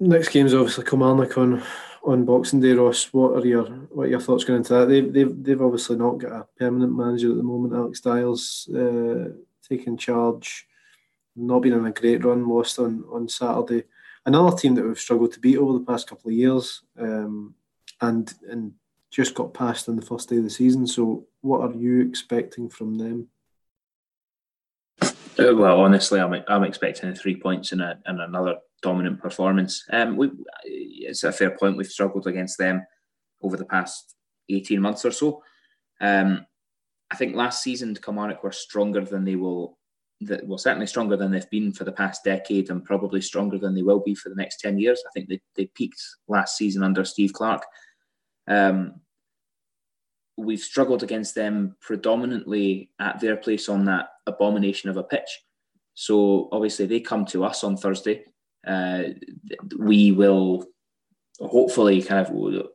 [0.00, 1.62] next game is obviously Kilmarnock on
[2.04, 2.72] on Boxing Day.
[2.72, 4.86] Ross, what are your what are your thoughts going into that?
[4.86, 7.74] They've they've they've obviously not got a permanent manager at the moment.
[7.74, 9.30] Alex Styles uh,
[9.68, 10.66] taking charge,
[11.34, 12.48] not been in a great run.
[12.48, 13.84] Lost on on Saturday.
[14.24, 17.54] Another team that we've struggled to beat over the past couple of years, um,
[18.00, 18.72] and and
[19.16, 20.86] just got passed on the first day of the season.
[20.86, 23.28] So, what are you expecting from them?
[25.00, 29.84] Uh, well, honestly, I'm I'm expecting three points and, a, and another dominant performance.
[29.90, 30.30] Um, we,
[30.64, 31.78] it's a fair point.
[31.78, 32.86] We've struggled against them
[33.40, 34.14] over the past
[34.50, 35.42] eighteen months or so.
[35.98, 36.44] Um,
[37.10, 39.78] I think last season Kilmarnock were stronger than they will.
[40.22, 43.74] That well, certainly stronger than they've been for the past decade, and probably stronger than
[43.74, 45.02] they will be for the next ten years.
[45.06, 47.64] I think they, they peaked last season under Steve Clarke.
[48.48, 49.00] Um,
[50.36, 55.42] we've struggled against them predominantly at their place on that abomination of a pitch.
[55.94, 58.24] So obviously they come to us on Thursday.
[58.66, 59.04] Uh,
[59.78, 60.66] we will
[61.40, 62.66] hopefully kind of.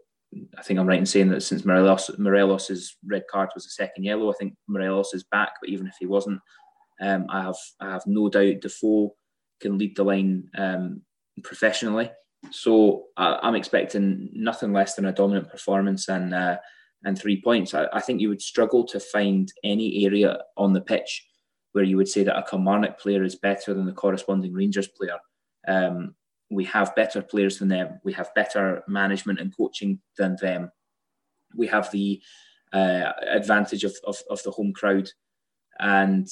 [0.57, 4.05] I think I'm right in saying that since Morelos Morelos's red card was a second
[4.05, 5.51] yellow, I think Morelos is back.
[5.59, 6.39] But even if he wasn't,
[7.01, 9.13] um, I have I have no doubt Defoe
[9.59, 11.01] can lead the line um,
[11.43, 12.11] professionally.
[12.49, 16.57] So I, am expecting nothing less than a dominant performance and uh,
[17.03, 17.73] and three points.
[17.73, 21.25] I, I, think you would struggle to find any area on the pitch
[21.71, 25.17] where you would say that a Kilmarnock player is better than the corresponding Rangers player.
[25.67, 26.15] Um,
[26.49, 27.99] we have better players than them.
[28.03, 30.71] We have better management and coaching than them.
[31.55, 32.21] We have the
[32.73, 35.09] uh, advantage of, of, of, the home crowd.
[35.79, 36.27] And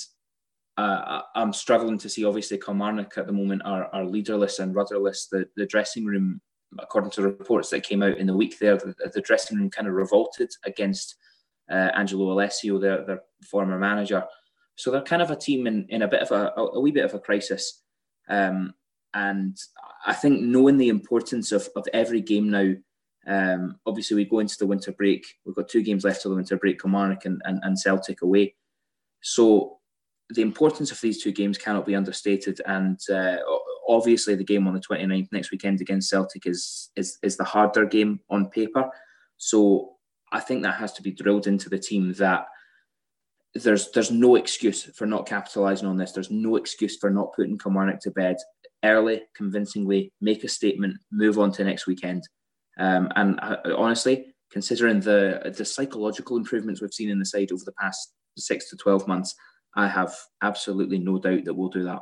[0.77, 5.27] uh, I'm struggling to see, obviously, Kilmarnock at the moment are, are leaderless and rudderless.
[5.27, 6.41] The, the dressing room
[6.77, 9.87] according to reports that came out in the week there, the, the dressing room kind
[9.87, 11.15] of revolted against
[11.71, 14.23] uh, Angelo Alessio, their, their former manager.
[14.75, 17.05] So they're kind of a team in, in a bit of a, a wee bit
[17.05, 17.81] of a crisis.
[18.27, 18.73] Um,
[19.13, 19.57] and
[20.05, 22.73] I think knowing the importance of, of every game now,
[23.27, 25.25] um, obviously we go into the winter break.
[25.45, 28.55] We've got two games left till the winter break, Kilmarnock and, and, and Celtic away.
[29.21, 29.79] So
[30.29, 32.61] the importance of these two games cannot be understated.
[32.65, 33.37] And uh,
[33.89, 37.85] obviously, the game on the 29th next weekend against Celtic is, is, is the harder
[37.85, 38.89] game on paper.
[39.37, 39.95] So
[40.31, 42.45] I think that has to be drilled into the team that
[43.55, 46.11] there's there's no excuse for not capitalising on this.
[46.11, 48.37] There's no excuse for not putting Kilmarnock to bed
[48.83, 52.23] early, convincingly, make a statement, move on to next weekend.
[52.77, 57.63] Um, and uh, honestly, considering the the psychological improvements we've seen in the side over
[57.65, 59.33] the past six to twelve months,
[59.75, 62.01] I have absolutely no doubt that we'll do that.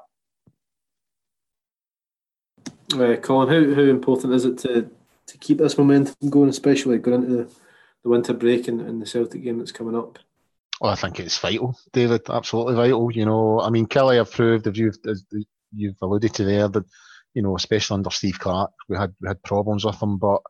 [2.91, 4.89] Colin, how, how important is it to,
[5.28, 7.50] to keep this momentum going, especially going into the,
[8.04, 10.19] the winter break and, and the Celtic game that's coming up?
[10.80, 12.30] Oh, I think it's vital, David.
[12.30, 13.12] Absolutely vital.
[13.12, 15.26] You know, I mean, Killie have proved, if you've as
[15.73, 16.86] you've alluded to there, that
[17.34, 20.41] you know, especially under Steve Clarke, we had we had problems with him, but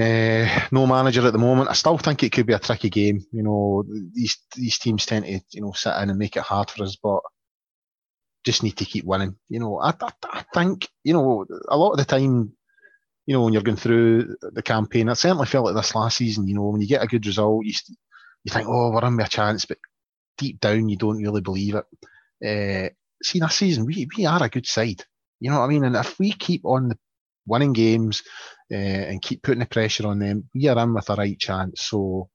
[0.00, 1.70] uh, no manager at the moment.
[1.70, 3.24] I still think it could be a tricky game.
[3.32, 6.68] You know, these these teams tend to you know sit in and make it hard
[6.68, 7.20] for us, but
[8.44, 9.36] just need to keep winning.
[9.48, 10.12] You know, I, I
[10.54, 12.52] think you know a lot of the time,
[13.26, 16.48] you know, when you're going through the campaign, I certainly felt like this last season.
[16.48, 17.72] You know, when you get a good result, you
[18.44, 19.78] you think, oh, we're in with a chance, but
[20.38, 21.84] deep down you don't really believe it.
[22.42, 22.90] Uh,
[23.22, 25.04] see, this season we we are a good side.
[25.40, 25.84] You know what I mean?
[25.84, 26.92] And if we keep on
[27.46, 28.22] winning games
[28.72, 31.82] uh, and keep putting the pressure on them, we are in with a right chance.
[31.82, 32.28] So,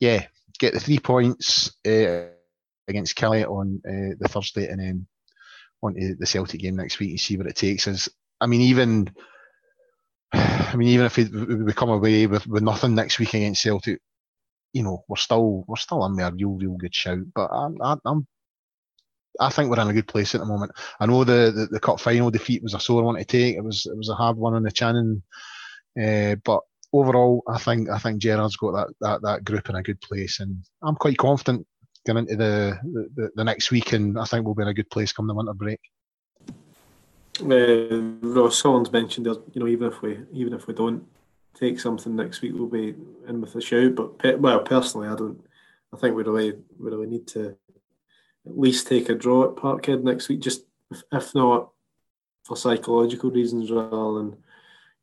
[0.00, 0.26] yeah,
[0.58, 2.28] get the three points uh,
[2.88, 5.06] against Killie on uh, the Thursday and then
[5.86, 8.08] on to the Celtic game next week and see what it takes us.
[8.40, 9.10] I mean, even
[10.32, 14.00] I mean, even if we, we come away with, with nothing next week against Celtic,
[14.72, 17.20] you know, we're still we're still in there, real real good shout.
[17.34, 18.26] But I'm I'm
[19.40, 20.72] I think we're in a good place at the moment.
[21.00, 23.56] I know the, the, the cup final defeat was a sore one to take.
[23.56, 25.22] It was it was a hard one on the chin,
[26.02, 26.60] uh, but
[26.92, 30.40] overall, I think I think Gerrard's got that, that that group in a good place,
[30.40, 31.66] and I'm quite confident
[32.06, 32.78] going into the,
[33.14, 35.34] the, the next week, and I think we'll be in a good place come the
[35.34, 35.80] winter break.
[37.42, 41.04] Uh, Ross Holland's mentioned that you know even if we even if we don't
[41.54, 42.94] take something next week, we'll be
[43.28, 43.94] in with a shout.
[43.94, 45.44] But pe- well, personally, I don't.
[45.92, 47.56] I think we really we really need to
[48.46, 51.70] at least take a draw at Parkhead next week, just if, if not
[52.44, 54.36] for psychological reasons rather than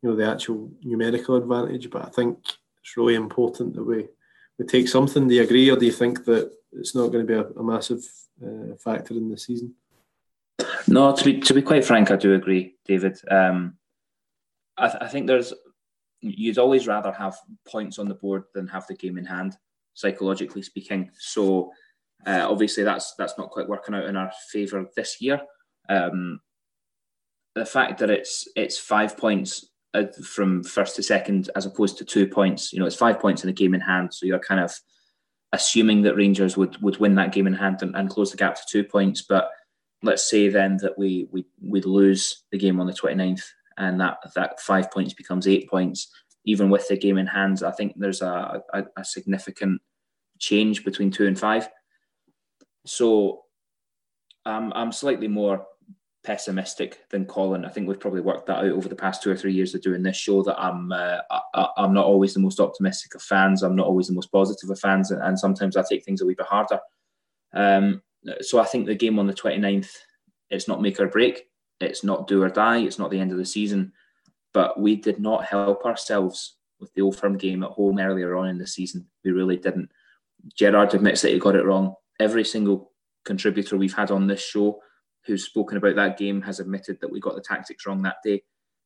[0.01, 1.89] you know the actual numerical advantage.
[1.89, 2.39] But I think
[2.81, 4.07] it's really important that we
[4.57, 5.27] we take something.
[5.27, 7.63] Do you agree, or do you think that it's not going to be a, a
[7.63, 8.03] massive
[8.43, 9.75] uh, factor in the season?
[10.87, 13.17] No, to be to be quite frank, I do agree, David.
[13.29, 13.77] Um,
[14.77, 15.53] I, th- I think there's
[16.21, 17.35] you'd always rather have
[17.67, 19.57] points on the board than have the game in hand,
[19.93, 21.11] psychologically speaking.
[21.17, 21.71] So
[22.25, 25.41] uh, obviously that's that's not quite working out in our favour this year.
[25.89, 26.39] Um,
[27.55, 32.05] the fact that it's it's five points uh, from first to second as opposed to
[32.05, 34.13] two points, you know, it's five points in the game in hand.
[34.13, 34.73] So you're kind of
[35.53, 38.55] assuming that Rangers would would win that game in hand and, and close the gap
[38.55, 39.49] to two points, but
[40.01, 43.43] let's say then that we we we lose the game on the 29th
[43.77, 46.11] and that that five points becomes eight points
[46.45, 49.81] even with the game in hand i think there's a, a, a significant
[50.39, 51.69] change between two and five.
[52.85, 53.43] So
[54.45, 55.65] um, i'm slightly more
[56.23, 59.35] pessimistic than colin i think we've probably worked that out over the past two or
[59.35, 61.17] three years of doing this show that i'm uh,
[61.53, 64.69] I, i'm not always the most optimistic of fans i'm not always the most positive
[64.69, 66.79] of fans and, and sometimes i take things a wee bit harder
[67.53, 68.01] um,
[68.41, 69.89] so I think the game on the 29th,
[70.49, 71.49] it's not make or break.
[71.79, 72.79] It's not do or die.
[72.79, 73.93] It's not the end of the season.
[74.53, 78.47] But we did not help ourselves with the Old Firm game at home earlier on
[78.47, 79.07] in the season.
[79.23, 79.89] We really didn't.
[80.55, 81.95] Gerrard admits that he got it wrong.
[82.19, 82.91] Every single
[83.25, 84.79] contributor we've had on this show
[85.25, 88.43] who's spoken about that game has admitted that we got the tactics wrong that day.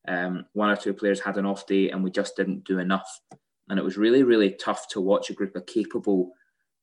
[0.07, 3.09] Um, one or two players had an off day and we just didn't do enough.
[3.69, 6.31] And it was really, really tough to watch a group of capable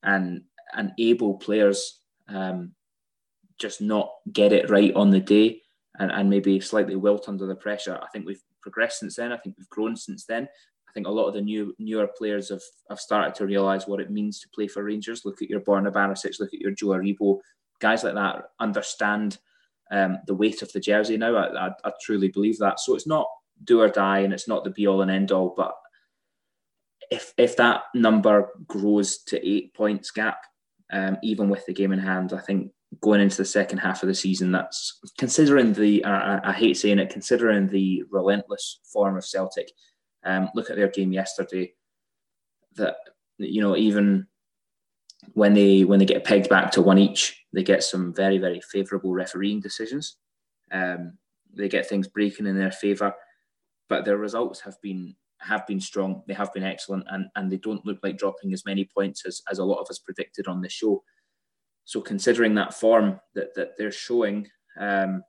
[0.03, 2.73] and, and able players um,
[3.59, 5.61] just not get it right on the day
[5.97, 7.99] and, and maybe slightly wilt under the pressure.
[8.01, 9.31] I think we've progressed since then.
[9.31, 10.43] I think we've grown since then.
[10.43, 13.99] I think a lot of the new newer players have, have started to realise what
[13.99, 15.25] it means to play for Rangers.
[15.25, 17.39] Look at your Borna Barisic, look at your Joe Aribo.
[17.79, 19.37] Guys like that understand
[19.91, 21.35] um, the weight of the jersey now.
[21.35, 22.79] I, I, I truly believe that.
[22.79, 23.27] So it's not
[23.63, 25.53] do or die and it's not the be all and end all.
[25.55, 25.75] But
[27.11, 30.39] if if that number grows to eight points gap,
[30.91, 32.33] um, even with the game in hand.
[32.33, 36.53] I think going into the second half of the season, that's considering the, uh, I
[36.53, 39.71] hate saying it, considering the relentless form of Celtic.
[40.23, 41.73] Um, look at their game yesterday.
[42.75, 42.95] That
[43.37, 44.27] you know, even
[45.33, 48.61] when they when they get pegged back to one each, they get some very very
[48.61, 50.17] favourable refereeing decisions.
[50.71, 51.17] Um,
[51.53, 53.13] they get things breaking in their favour,
[53.89, 56.23] but their results have been have been strong.
[56.27, 59.41] They have been excellent, and and they don't look like dropping as many points as
[59.49, 61.03] as a lot of us predicted on the show.
[61.85, 64.47] So considering that form that that they're showing,
[64.79, 65.23] um,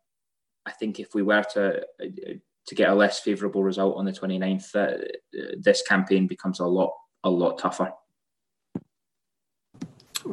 [0.65, 4.75] I think if we were to to get a less favourable result on the 29th,
[4.75, 5.05] uh,
[5.61, 6.93] this campaign becomes a lot
[7.25, 7.93] a lot tougher.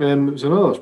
[0.02, 0.80] Um, it was another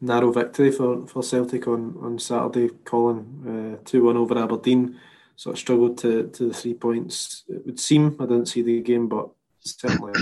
[0.00, 4.98] narrow victory for, for Celtic on, on Saturday, Colin, uh, 2 1 over Aberdeen
[5.36, 7.44] sort of struggled to, to the three points.
[7.48, 9.28] It would seem I didn't see the game, but
[9.60, 10.12] certainly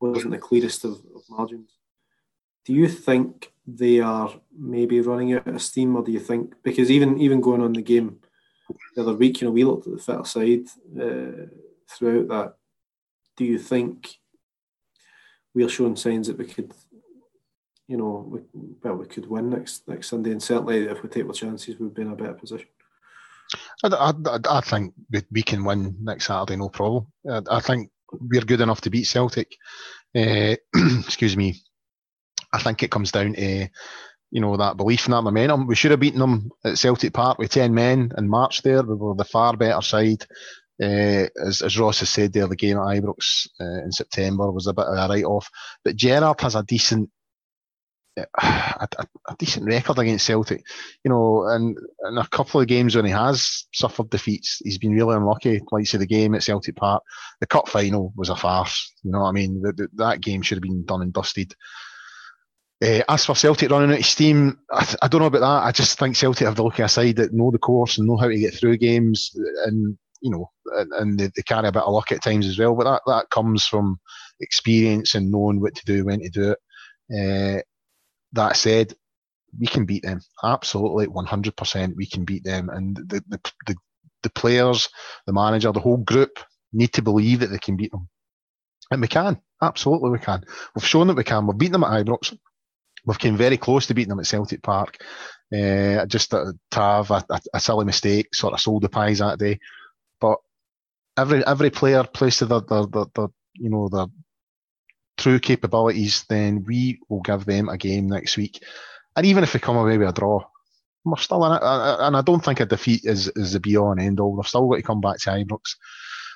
[0.00, 1.70] wasn't the clearest of, of margins.
[2.64, 6.90] Do you think they are maybe running out of steam, or do you think because
[6.90, 8.20] even even going on the game
[8.94, 10.66] the other week, you know, we looked at the fitter side
[11.00, 11.46] uh,
[11.90, 12.54] throughout that.
[13.36, 14.18] Do you think
[15.54, 16.72] we're showing signs that we could,
[17.92, 18.40] you know, we,
[18.82, 21.92] well, we could win next next Sunday, and certainly if we take our chances, we'd
[21.92, 22.68] be in a better position.
[23.84, 24.94] I, I, I think
[25.30, 27.08] we can win next Saturday, no problem.
[27.30, 29.58] I, I think we're good enough to beat Celtic.
[30.16, 30.56] Uh,
[31.04, 31.60] excuse me.
[32.50, 33.68] I think it comes down to
[34.30, 35.66] you know that belief and that momentum.
[35.66, 38.62] We should have beaten them at Celtic Park with ten men in March.
[38.62, 40.24] There, we were the far better side.
[40.82, 44.66] Uh, as, as Ross has said there, the game at Ibrox uh, in September was
[44.66, 45.48] a bit of a write-off.
[45.84, 47.10] But Gerrard has a decent
[48.16, 48.88] a,
[49.28, 50.64] a, decent record against Celtic,
[51.04, 51.76] you know, and
[52.08, 55.60] in a couple of games when he has suffered defeats, he's been really unlucky.
[55.70, 57.02] Like say the game at Celtic Park,
[57.40, 58.92] the cup final was a farce.
[59.02, 59.62] You know what I mean?
[59.62, 61.54] The, the, that game should have been done and dusted.
[62.82, 65.66] Uh, as for Celtic running out of steam, I, I, don't know about that.
[65.66, 68.28] I just think Celtic have the lucky side that know the course and know how
[68.28, 69.30] to get through games,
[69.64, 72.58] and you know, and, and they, they, carry a bit of luck at times as
[72.58, 72.74] well.
[72.74, 74.00] But that that comes from
[74.40, 76.58] experience and knowing what to do, when to do it.
[77.12, 77.62] Uh,
[78.32, 78.94] that said,
[79.58, 80.20] we can beat them.
[80.42, 81.96] Absolutely, 100%.
[81.96, 82.70] We can beat them.
[82.70, 83.76] And the, the, the,
[84.22, 84.88] the players,
[85.26, 86.38] the manager, the whole group
[86.72, 88.08] need to believe that they can beat them.
[88.90, 89.40] And we can.
[89.60, 90.44] Absolutely, we can.
[90.74, 91.46] We've shown that we can.
[91.46, 92.36] We've beaten them at Ibrox.
[93.04, 94.96] We've came very close to beating them at Celtic Park.
[95.52, 99.18] Uh, just uh, to have a, a, a, silly mistake, sort of sold the pies
[99.18, 99.58] that day.
[100.20, 100.38] But
[101.16, 104.06] every every player plays to their, their, their, their you know their
[105.22, 108.62] true capabilities, then we will give them a game next week.
[109.16, 110.40] And even if we come away with a draw,
[111.04, 111.60] we're still in it.
[111.62, 114.36] And I don't think a defeat is, is the be all and end all.
[114.36, 115.76] They've still got to come back to Ibrox.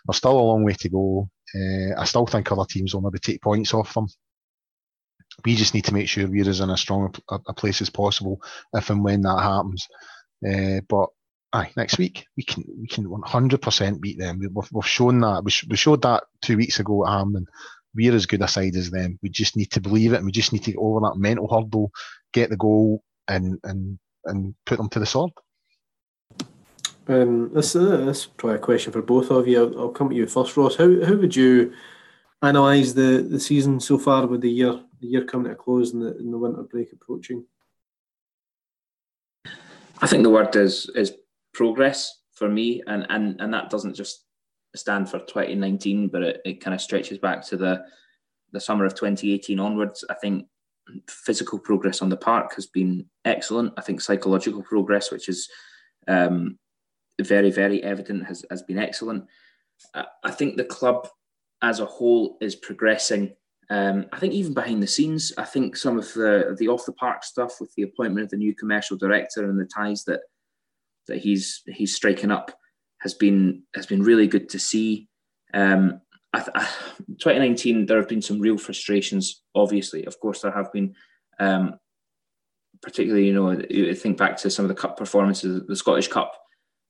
[0.07, 1.28] There's still a long way to go.
[1.55, 4.07] Uh, I still think other teams will maybe take points off them.
[5.45, 7.91] We just need to make sure we're as in as strong a, a place as
[7.91, 8.41] possible
[8.72, 9.87] if and when that happens.
[10.47, 11.09] Uh, but
[11.53, 14.39] aye, next week we can we can 100% beat them.
[14.39, 15.45] We, have we've shown that.
[15.45, 17.47] We, we showed that two weeks ago at Hampden
[17.97, 19.19] we're as good a side as them.
[19.23, 21.49] We just need to believe it, and we just need to get over that mental
[21.49, 21.91] hurdle,
[22.33, 25.33] get the goal, and and and put them to the sword.
[27.09, 29.63] Um, this, uh, this is probably a question for both of you.
[29.63, 30.77] I'll, I'll come to you first, Ross.
[30.77, 31.73] How, how would you
[32.43, 35.93] analyse the, the season so far with the year the year coming to a close
[35.93, 37.45] and the, and the winter break approaching?
[40.01, 41.15] I think the word is is
[41.55, 44.26] progress for me, and and and that doesn't just
[44.79, 47.85] stand for 2019, but it, it kind of stretches back to the
[48.53, 50.05] the summer of 2018 onwards.
[50.09, 50.47] I think
[51.09, 53.74] physical progress on the park has been excellent.
[53.77, 55.49] I think psychological progress, which is
[56.07, 56.59] um,
[57.20, 59.27] very, very evident, has, has been excellent.
[59.95, 61.09] I think the club
[61.62, 63.35] as a whole is progressing.
[63.68, 66.93] Um, I think even behind the scenes, I think some of the the off the
[66.93, 70.20] park stuff with the appointment of the new commercial director and the ties that
[71.09, 72.57] that he's he's striking up
[73.01, 75.09] has been has been really good to see.
[75.55, 76.01] Um,
[76.33, 76.69] I, I,
[77.21, 79.43] 2019, there have been some real frustrations.
[79.55, 80.95] Obviously, of course, there have been.
[81.39, 81.79] Um,
[82.83, 86.33] particularly, you know, you think back to some of the cup performances, the Scottish Cup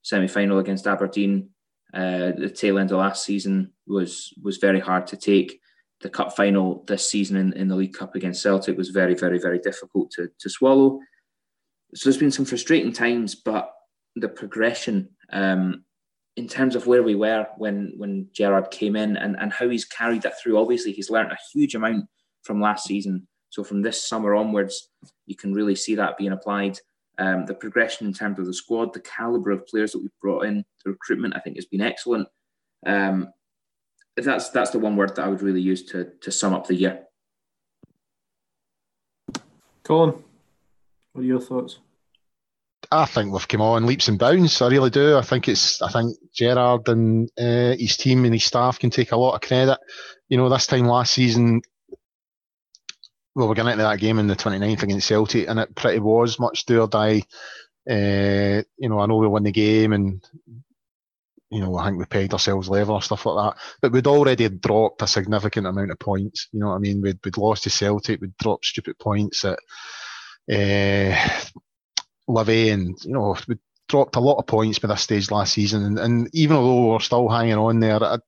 [0.03, 1.51] semi-final against Aberdeen.
[1.95, 5.61] Uh, the tail end of last season was was very hard to take.
[6.03, 9.39] The cup final this season in, in the League Cup against Celtic was very, very,
[9.39, 11.01] very difficult to, to swallow.
[11.95, 13.73] So there's been some frustrating times, but
[14.15, 15.85] the progression um,
[16.37, 19.85] in terms of where we were when when Gerrard came in and, and how he's
[19.85, 20.59] carried that through.
[20.59, 22.07] Obviously, he's learned a huge amount
[22.43, 23.27] from last season.
[23.51, 24.91] So from this summer onwards,
[25.27, 26.79] you can really see that being applied.
[27.19, 30.45] Um, the progression in terms of the squad, the caliber of players that we've brought
[30.45, 32.29] in, the recruitment, I think has been excellent.
[32.85, 33.33] Um,
[34.17, 36.75] that's that's the one word that I would really use to to sum up the
[36.75, 37.05] year.
[39.83, 40.23] Colin,
[41.13, 41.79] what are your thoughts?
[42.97, 44.61] I think we've come on leaps and bounds.
[44.63, 45.17] I really do.
[45.17, 45.83] I think it's.
[45.83, 49.41] I think Gerrard and uh, his team and his staff can take a lot of
[49.41, 49.79] credit.
[50.29, 51.63] You know, this time last season,
[53.35, 56.39] well, we're getting into that game in the 29th against Celtic, and it pretty was
[56.39, 57.23] much do or die.
[57.89, 60.25] Uh, you know, I know we won the game, and
[61.51, 63.63] you know, I think we pegged ourselves level or stuff like that.
[63.83, 66.49] But we'd already dropped a significant amount of points.
[66.53, 67.03] You know what I mean?
[67.03, 68.21] We'd, we'd lost to Celtic.
[68.21, 69.59] We'd dropped stupid points at.
[70.51, 71.15] Uh,
[72.29, 73.57] Livy, and you know we
[73.89, 77.01] dropped a lot of points by this stage last season, and, and even although we're
[77.01, 78.21] still hanging on there, a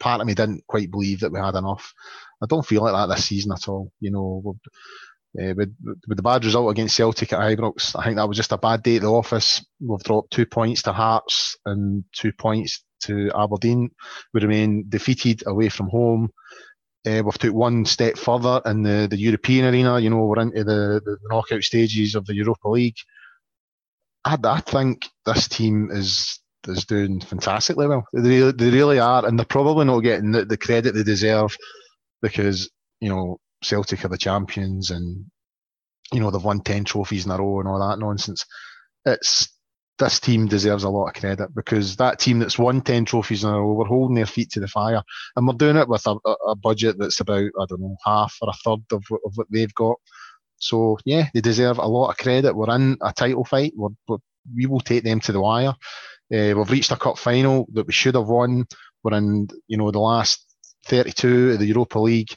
[0.00, 1.92] part of me didn't quite believe that we had enough.
[2.42, 3.92] I don't feel like that this season at all.
[4.00, 4.56] You know,
[5.40, 5.74] uh, with,
[6.08, 8.82] with the bad result against Celtic at Ibrox, I think that was just a bad
[8.82, 9.64] day at the office.
[9.80, 13.90] We've dropped two points to Hearts and two points to Aberdeen.
[14.34, 16.30] We remain defeated away from home.
[17.06, 19.98] Uh, we've took one step further in the, the European arena.
[19.98, 22.96] You know, we're into the, the knockout stages of the Europa League.
[24.24, 28.06] I, I think this team is is doing fantastically well.
[28.12, 31.56] They, they really are, and they're probably not getting the, the credit they deserve
[32.20, 32.70] because
[33.00, 35.26] you know Celtic are the champions and
[36.12, 38.44] you know they've won ten trophies in a row and all that nonsense.
[39.04, 39.48] It's
[39.98, 43.50] this team deserves a lot of credit because that team that's won 10 trophies in
[43.50, 45.02] a row, we're holding their feet to the fire.
[45.36, 46.16] And we're doing it with a,
[46.48, 49.74] a budget that's about, I don't know, half or a third of, of what they've
[49.74, 49.96] got.
[50.62, 52.54] So yeah, they deserve a lot of credit.
[52.54, 53.72] We're in a title fight.
[53.76, 54.18] We're, we're,
[54.54, 55.74] we will take them to the wire.
[56.32, 58.66] Uh, we've reached a cup final that we should have won.
[59.02, 60.46] We're in, you know, the last
[60.86, 62.34] 32 of the Europa League,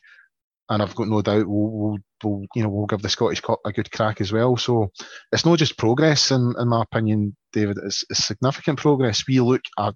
[0.69, 3.59] and I've got no doubt we'll, we'll, we'll, you know, we'll give the Scottish Cup
[3.63, 4.57] a good crack as well.
[4.57, 4.91] So
[5.31, 7.77] it's not just progress, in, in my opinion, David.
[7.85, 9.23] It's, it's significant progress.
[9.27, 9.93] We look at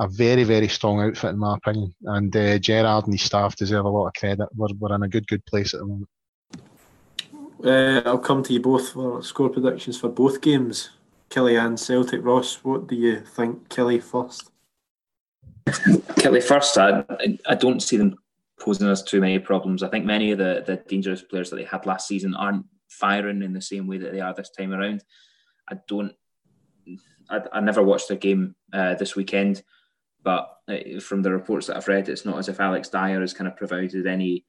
[0.00, 3.84] a very, very strong outfit, in my opinion, and uh, Gerrard and his staff deserve
[3.84, 4.48] a lot of credit.
[4.56, 6.08] We're, we're in a good, good place at the moment.
[7.64, 10.90] Uh, I'll come to you both for score predictions for both games.
[11.28, 12.24] Killie and Celtic.
[12.24, 13.68] Ross, what do you think?
[13.68, 14.50] Killie first.
[15.66, 16.76] Killie first.
[16.78, 17.04] I,
[17.46, 18.16] I don't see them
[18.58, 19.82] posing us too many problems.
[19.82, 23.42] I think many of the, the dangerous players that they had last season aren't firing
[23.42, 25.04] in the same way that they are this time around.
[25.68, 26.12] I don't.
[27.28, 29.62] I, I never watched the game uh, this weekend,
[30.24, 33.32] but uh, from the reports that I've read, it's not as if Alex Dyer has
[33.32, 34.44] kind of provided any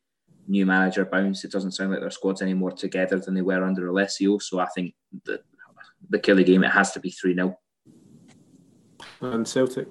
[0.52, 1.44] new manager bounce.
[1.44, 4.38] It doesn't sound like their squad's any more together than they were under Alessio.
[4.38, 4.94] So I think
[5.26, 5.42] that
[6.10, 7.58] the Killie game it has to be three 0
[9.22, 9.88] And Celtic.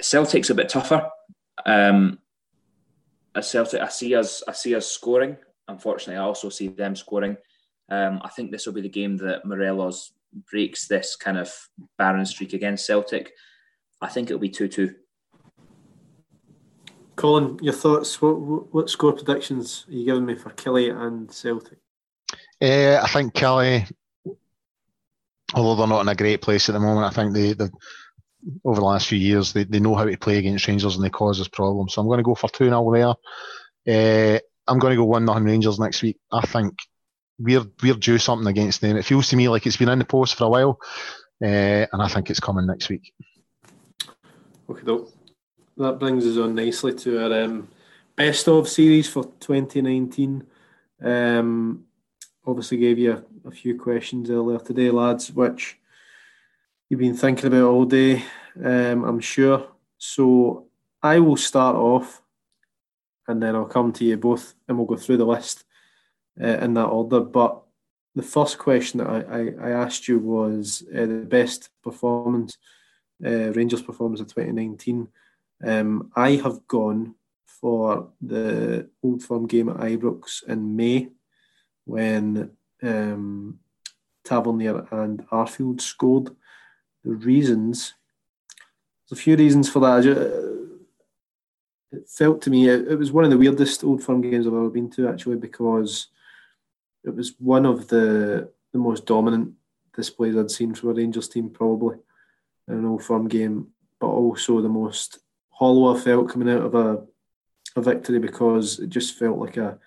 [0.00, 1.08] Celtic's a bit tougher.
[1.64, 2.18] Um,
[3.40, 5.36] Celtic, I see us, I see us scoring.
[5.68, 7.36] Unfortunately, I also see them scoring.
[7.88, 10.12] Um, I think this will be the game that Morelos
[10.50, 11.50] breaks this kind of
[11.96, 13.32] barren streak against Celtic.
[14.02, 14.94] I think it'll be two-two.
[17.16, 18.20] Colin, your thoughts?
[18.20, 21.78] What, what, score predictions are you giving me for Killie and Celtic?
[22.60, 23.90] Uh, I think Killie,
[25.54, 27.70] although they're not in a great place at the moment, I think they, they
[28.64, 31.10] over the last few years they, they know how to play against Rangers and they
[31.10, 31.94] cause us problems.
[31.94, 34.36] So I'm going to go for 2 0 there.
[34.36, 34.38] Uh,
[34.68, 36.18] I'm going to go 1 0 Rangers next week.
[36.30, 36.74] I think
[37.38, 38.96] we're we're due something against them.
[38.96, 40.78] It feels to me like it's been in the post for a while,
[41.42, 43.12] uh, and I think it's coming next week.
[44.68, 45.08] Okay, though.
[45.78, 47.68] That brings us on nicely to our um,
[48.16, 50.46] best of series for 2019.
[51.02, 51.84] Um,
[52.46, 53.12] obviously, gave you
[53.44, 55.78] a, a few questions earlier today, lads, which
[56.88, 58.22] you've been thinking about all day,
[58.64, 59.68] um, I'm sure.
[59.98, 60.66] So
[61.02, 62.22] I will start off
[63.28, 65.64] and then I'll come to you both and we'll go through the list
[66.40, 67.20] uh, in that order.
[67.20, 67.60] But
[68.14, 72.56] the first question that I, I, I asked you was uh, the best performance,
[73.22, 75.08] uh, Rangers performance of 2019.
[75.64, 77.14] Um, I have gone
[77.46, 81.08] for the Old Firm game at Ibrox in May
[81.84, 82.50] when
[82.82, 83.58] um,
[84.24, 86.30] Tavernier and Arfield scored
[87.04, 87.94] the reasons.
[89.08, 90.04] There's a few reasons for that.
[91.92, 94.52] It felt to me it, it was one of the weirdest Old Firm games I've
[94.52, 96.08] ever been to, actually, because
[97.04, 99.54] it was one of the the most dominant
[99.94, 101.96] displays I'd seen from a Rangers team, probably
[102.68, 105.20] in an Old Firm game, but also the most
[105.58, 107.04] hollow I felt coming out of a
[107.76, 109.78] a victory because it just felt like a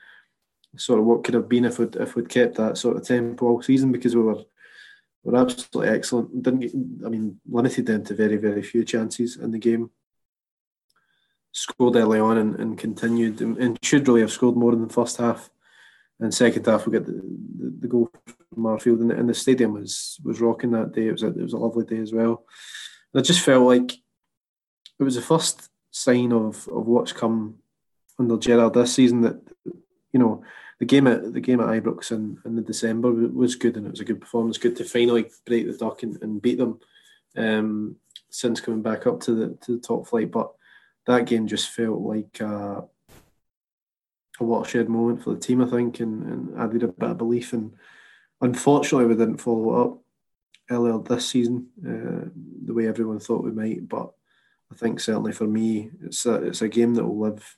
[0.78, 3.48] sort of what could have been if we'd if we'd kept that sort of tempo
[3.48, 4.44] all season because we were
[5.24, 6.44] were absolutely excellent.
[6.44, 6.72] Didn't get,
[7.06, 9.92] I mean, limited them to very, very few chances in the game.
[11.52, 14.94] Scored early on and, and continued, and, and, should really have scored more in the
[14.94, 15.50] first half.
[16.20, 18.10] And second half, we got the, the, the goal
[18.54, 21.08] from Arfield, and and the stadium was was rocking that day.
[21.08, 22.46] It was a, it was a lovely day as well.
[23.14, 23.94] And I just felt like
[25.00, 27.56] it was the first sign of of what's come
[28.20, 29.22] under Gerrard this season.
[29.22, 29.40] That
[30.12, 30.44] you know
[30.80, 33.92] the game at the game at Ibrox in, in the December was good and it
[33.92, 34.58] was a good performance.
[34.58, 36.80] Good to finally break the duck and, and beat them
[37.38, 37.96] um,
[38.30, 40.32] since coming back up to the to the top flight.
[40.32, 40.52] But
[41.06, 42.84] that game just felt like a,
[44.40, 47.54] a watershed moment for the team, I think, and, and added a bit of belief.
[47.54, 47.74] And
[48.42, 50.02] unfortunately, we didn't follow up
[50.70, 52.30] earlier this season uh,
[52.66, 53.90] the way everyone thought we might.
[53.90, 54.12] But
[54.72, 57.58] I think certainly for me, it's a, it's a game that will live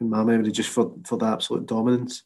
[0.00, 2.24] in my memory just for, for the absolute dominance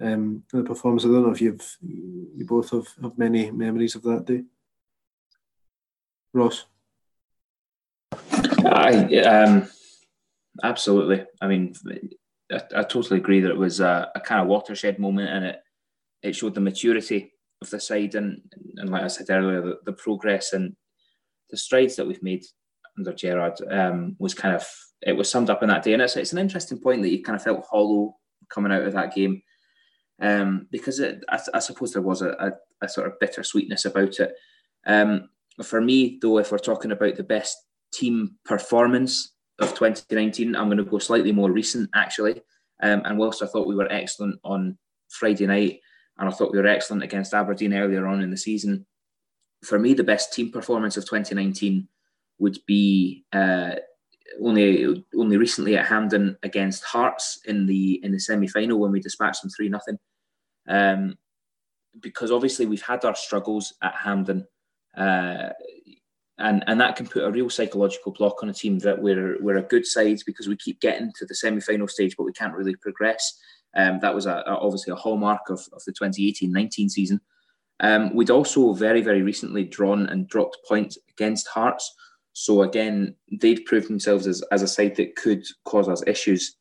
[0.00, 1.04] um, the performance.
[1.04, 4.44] I don't know if you've you both have, have many memories of that day.
[6.32, 6.66] Ross.
[8.64, 9.68] I um,
[10.62, 11.24] absolutely.
[11.40, 11.74] I mean,
[12.50, 15.60] I, I, totally agree that it was a, a, kind of watershed moment, and it
[16.22, 17.32] it showed the maturity
[17.62, 18.42] of the side, and
[18.76, 20.76] and like I said earlier, the, the progress and
[21.50, 22.44] the strides that we've made
[22.98, 24.66] under Gerrard um, was kind of
[25.02, 27.22] it was summed up in that day, and it's it's an interesting point that you
[27.22, 28.16] kind of felt hollow
[28.50, 29.42] coming out of that game
[30.20, 32.52] um, because it, I, I, suppose there was a, a,
[32.84, 34.34] a, sort of bittersweetness about it.
[34.86, 35.28] Um,
[35.62, 37.56] for me, though, if we're talking about the best
[37.92, 42.40] team performance of 2019, I'm going to go slightly more recent, actually.
[42.82, 44.78] Um, and whilst I thought we were excellent on
[45.08, 45.80] Friday night,
[46.18, 48.86] and I thought we were excellent against Aberdeen earlier on in the season,
[49.64, 51.88] for me, the best team performance of 2019
[52.38, 53.72] would be uh,
[54.42, 59.00] only only recently at Hampden against Hearts in the in the semi final when we
[59.00, 59.98] dispatched them three nothing.
[60.68, 61.16] Um,
[62.00, 64.46] because obviously we've had our struggles at Hampden,
[64.96, 65.50] uh,
[66.38, 69.56] and and that can put a real psychological block on a team that we're we're
[69.56, 72.54] a good side because we keep getting to the semi final stage, but we can't
[72.54, 73.38] really progress.
[73.76, 77.20] Um, that was a, a, obviously a hallmark of, of the 2018-19 season.
[77.80, 81.94] Um, we'd also very very recently drawn and dropped points against Hearts.
[82.40, 86.54] So again, they'd proved themselves as, as a side that could cause us issues.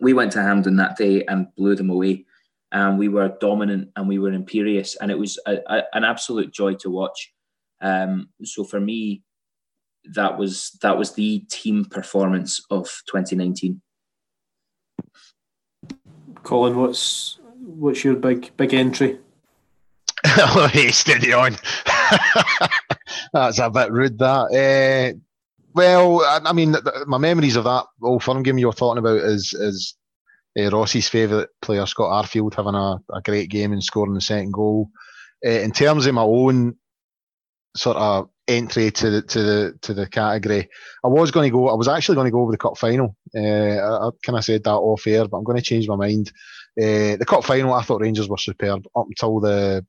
[0.00, 2.24] We went to Hampden that day and blew them away.
[2.72, 6.50] And we were dominant and we were imperious, and it was a, a, an absolute
[6.50, 7.32] joy to watch.
[7.82, 9.22] Um, so for me,
[10.14, 13.80] that was that was the team performance of 2019.
[16.42, 19.20] Colin, what's what's your big big entry?
[20.24, 21.56] oh, hey, steady on.
[23.32, 24.18] That's a bit rude.
[24.18, 25.14] That.
[25.14, 25.18] Uh,
[25.74, 26.74] well, I, I, mean,
[27.06, 29.96] my memories of that old firm game you were talking about is is
[30.58, 34.52] uh, Ross's favourite player, Scott Arfield, having a, a great game and scoring the second
[34.52, 34.90] goal.
[35.44, 36.76] Uh, in terms of my own
[37.76, 40.68] sort of entry to the to the to the category.
[41.04, 41.68] I was going to go.
[41.68, 43.16] I was actually going to go over the cup final.
[43.34, 45.96] Uh, I, I kind of said that off air, but I'm going to change my
[45.96, 46.32] mind.
[46.80, 49.84] Uh, the cup final, I thought Rangers were superb up until the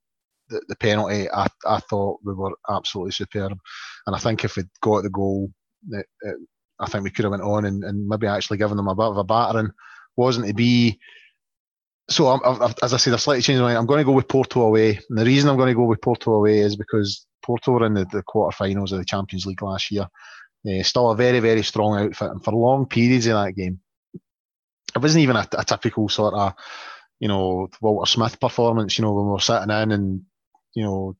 [0.50, 1.30] the, the penalty.
[1.30, 3.58] I, I thought we were absolutely superb,
[4.06, 5.52] and I think if we'd got the goal,
[5.91, 6.38] it, it,
[6.80, 9.06] I think we could have went on and, and maybe actually given them a bit
[9.06, 9.72] of a battering.
[10.16, 11.00] Wasn't to be.
[12.10, 13.78] So, I'm, I've, as I said, I've slightly changed my mind.
[13.78, 15.00] I'm going to go with Porto away.
[15.10, 17.95] And the reason I'm going to go with Porto away is because Porto were in
[17.95, 20.08] the, the quarterfinals of the Champions League last year.
[20.68, 22.32] Uh, still a very, very strong outfit.
[22.32, 23.80] And for long periods in that game,
[24.95, 26.54] it wasn't even a, a, typical sort of,
[27.20, 30.22] you know, Walter Smith performance, you know, when we were sitting in and,
[30.78, 31.15] you know,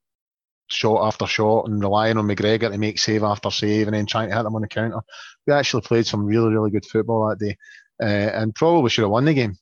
[0.68, 4.30] shot after shot and relying on McGregor to make save after save and then trying
[4.30, 4.99] to hit them on the counter.
[5.47, 7.58] We actually played some really, really good football that day
[7.99, 9.58] uh, and probably should have won the game.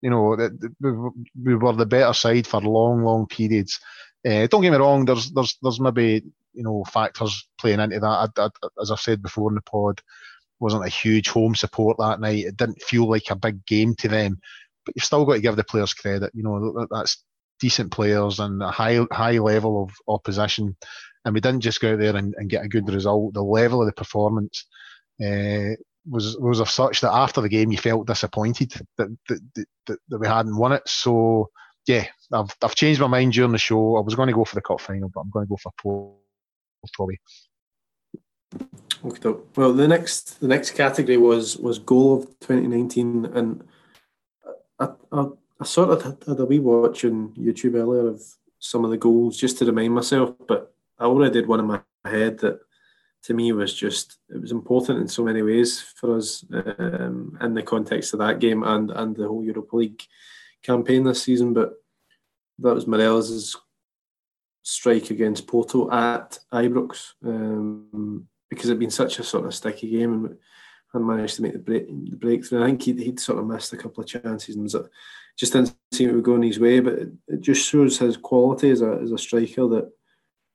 [0.00, 0.36] You know,
[1.42, 3.80] we were the better side for long, long periods.
[4.24, 5.04] Uh, don't get me wrong.
[5.04, 6.22] There's there's there's maybe
[6.54, 8.06] you know factors playing into that.
[8.06, 8.48] I, I,
[8.80, 10.00] as I've said before in the pod,
[10.60, 12.44] wasn't a huge home support that night.
[12.44, 14.38] It didn't feel like a big game to them.
[14.86, 16.30] But you've still got to give the players credit.
[16.32, 17.24] You know that's
[17.62, 20.76] decent players and a high high level of opposition.
[21.24, 23.34] And we didn't just go out there and, and get a good result.
[23.34, 24.66] The level of the performance
[25.24, 25.76] uh,
[26.10, 30.18] was was of such that after the game you felt disappointed that that, that, that
[30.18, 30.82] we hadn't won it.
[30.86, 31.50] So
[31.86, 33.96] yeah, I've I've changed my mind during the show.
[33.96, 35.72] I was going to go for the cup final, but I'm going to go for
[35.80, 36.18] Porto
[36.94, 37.20] probably.
[39.04, 43.64] Okay, well, the next the next category was was goal of 2019, and
[44.80, 44.88] I,
[45.62, 48.20] I sort of had a wee watch on YouTube earlier of
[48.58, 51.80] some of the goals just to remind myself, but I already did one in my
[52.04, 52.58] head that
[53.22, 57.54] to me was just it was important in so many ways for us um, in
[57.54, 60.02] the context of that game and and the whole Europa League
[60.64, 61.74] campaign this season, but
[62.58, 63.56] that was Morelos'
[64.64, 70.12] strike against Porto at Ibrox um, because it'd been such a sort of sticky game
[70.12, 70.38] and
[70.94, 72.62] and managed to make the break the breakthrough.
[72.62, 74.76] I think he'd, he'd sort of missed a couple of chances and was,
[75.36, 76.80] just didn't seem to going in his way.
[76.80, 79.90] But it, it, just shows his quality as a as a striker that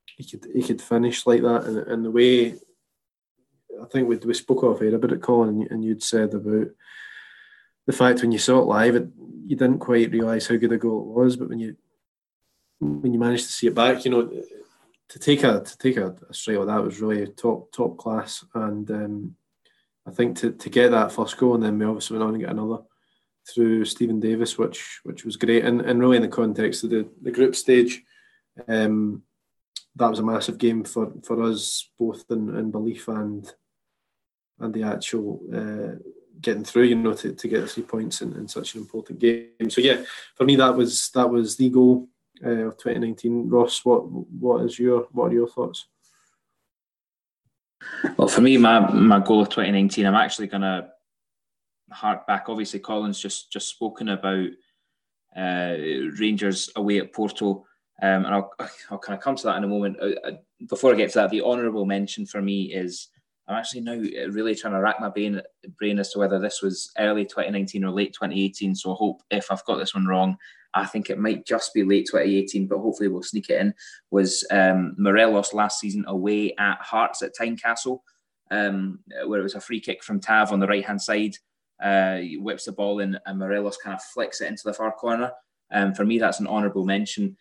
[0.06, 2.56] he could he could finish like that and, and the way.
[3.82, 6.68] I think we, we spoke off air about it, Colin, and, and you'd said about
[7.86, 9.08] the fact when you saw it live, it,
[9.46, 11.76] you didn't quite realise how good a goal it was, but when you
[12.80, 14.30] when you managed to see it back, you know,
[15.10, 18.44] to take a to take a, a strike like that was really top top class,
[18.54, 19.36] and um,
[20.08, 22.44] I think to, to get that first goal, and then we obviously went on and
[22.44, 22.80] get another
[23.54, 27.08] through Steven Davis, which which was great, and, and really in the context of the,
[27.22, 28.04] the group stage,
[28.68, 29.24] um,
[29.96, 33.52] that was a massive game for, for us both in, in belief and
[34.60, 36.00] and the actual uh,
[36.42, 39.70] getting through, you know, to, to get three points in, in such an important game.
[39.70, 40.04] So yeah,
[40.36, 42.08] for me that was that was the goal
[42.46, 43.50] uh, of 2019.
[43.50, 45.88] Ross, what what is your what are your thoughts?
[48.18, 50.90] Well, for me, my my goal of 2019, I'm actually going to
[51.92, 52.46] hark back.
[52.48, 54.50] Obviously, Colin's just just spoken about
[55.36, 55.76] uh,
[56.20, 57.66] Rangers away at Porto,
[58.02, 58.52] um, and I'll
[58.92, 59.98] I'll kind of come to that in a moment.
[60.02, 60.32] Uh, uh
[60.68, 63.10] before I get to that, the honourable mention for me is
[63.48, 65.42] I'm actually now uh, really trying to rack my brain,
[65.78, 68.76] brain as to whether this was early 2019 or late 2018.
[68.76, 70.38] So I hope if I've got this one wrong,
[70.78, 73.74] I think it might just be late 2018, but hopefully we'll sneak it in.
[74.12, 78.00] Was um, Morelos last season away at Hearts at Tynecastle,
[78.52, 81.36] um, where it was a free kick from Tav on the right hand side.
[81.82, 85.32] Uh, whips the ball in, and Morelos kind of flicks it into the far corner.
[85.72, 87.38] Um, for me, that's an honourable mention.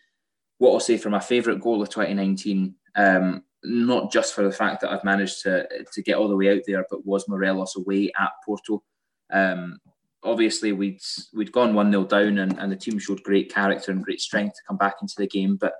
[0.59, 4.81] What I'll say for my favourite goal of 2019 um, not just for the fact
[4.81, 8.11] that I've managed to to get all the way out there, but was Morelos away
[8.19, 8.83] at Porto.
[9.31, 9.79] Um,
[10.23, 11.01] obviously, we'd
[11.33, 14.55] we'd gone one 0 down, and, and the team showed great character and great strength
[14.55, 15.55] to come back into the game.
[15.55, 15.73] But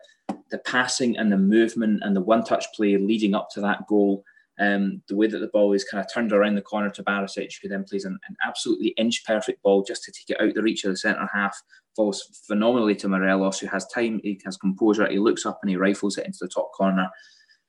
[0.52, 4.24] the passing and the movement and the one touch play leading up to that goal,
[4.60, 7.54] um, the way that the ball is kind of turned around the corner to Barisic,
[7.62, 10.64] who then plays an, an absolutely inch perfect ball just to take it out the
[10.64, 11.62] reach of the centre half,
[11.96, 15.76] falls phenomenally to Morelos, who has time, he has composure, he looks up and he
[15.76, 17.10] rifles it into the top corner.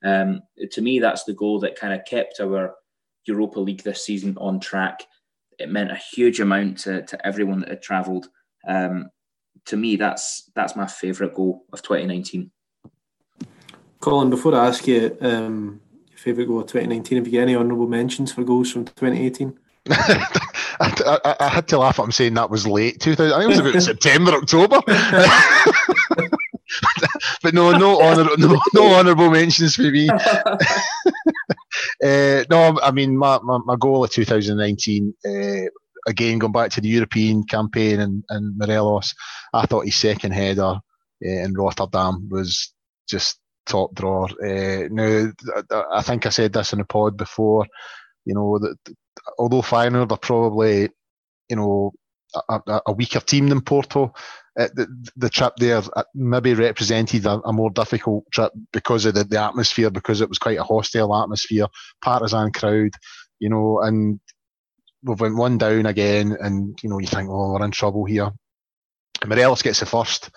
[0.03, 0.41] Um,
[0.71, 2.75] to me, that's the goal that kind of kept our
[3.25, 5.03] Europa League this season on track.
[5.59, 8.29] It meant a huge amount to, to everyone that had travelled.
[8.67, 9.09] Um,
[9.65, 12.51] to me, that's that's my favourite goal of 2019.
[13.99, 17.55] Colin, before I ask you um, your favourite goal of 2019, have you got any
[17.55, 19.59] honourable mentions for goals from 2018?
[19.89, 23.33] I, I, I, had to laugh at him saying that was late 2000.
[23.33, 24.81] I think it was about September, October.
[27.41, 30.09] but no, no honor, no, no honourable mentions for me.
[32.03, 35.13] Uh, no, I mean my, my, my goal of 2019.
[35.25, 35.69] Uh,
[36.07, 39.13] again, going back to the European campaign and, and Morelos,
[39.53, 40.79] I thought his second header uh,
[41.21, 42.73] in Rotterdam was
[43.07, 44.27] just top drawer.
[44.43, 45.31] Uh, now,
[45.91, 47.65] I think I said this in the pod before.
[48.25, 48.77] You know that
[49.37, 50.89] although Feyenoord are probably,
[51.49, 51.91] you know,
[52.47, 54.13] a, a weaker team than Porto,
[54.59, 59.13] uh, the, the trip there uh, maybe represented a, a, more difficult trip because of
[59.13, 61.65] the, the atmosphere, because it was quite a hostile atmosphere,
[62.03, 62.91] partisan crowd,
[63.39, 64.19] you know, and
[65.03, 68.29] we went one down again, and you know, you think, oh, we're in trouble here.
[69.25, 70.29] Morelos gets the first,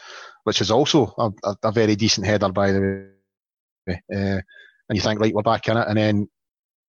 [0.44, 4.02] which is also a, a, a very decent header, by the way.
[4.14, 4.40] Uh,
[4.88, 6.28] and you think, right, we're back in it, and then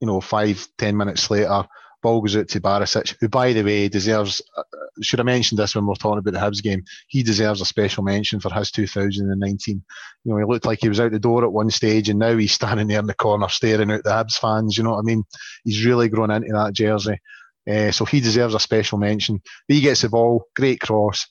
[0.04, 1.66] you know, five, ten minutes later,
[2.04, 4.42] ball goes out to Barisic, who, by the way, deserves.
[4.56, 4.64] Uh,
[5.02, 6.84] should I mention this when we are talking about the Hibs game.
[7.08, 9.84] He deserves a special mention for his 2019.
[10.24, 12.38] You know, he looked like he was out the door at one stage, and now
[12.38, 14.78] he's standing there in the corner staring at the Hibs fans.
[14.78, 15.24] You know what I mean?
[15.64, 17.20] He's really grown into that jersey.
[17.68, 19.42] Uh, so he deserves a special mention.
[19.68, 21.26] But he gets the ball, great cross,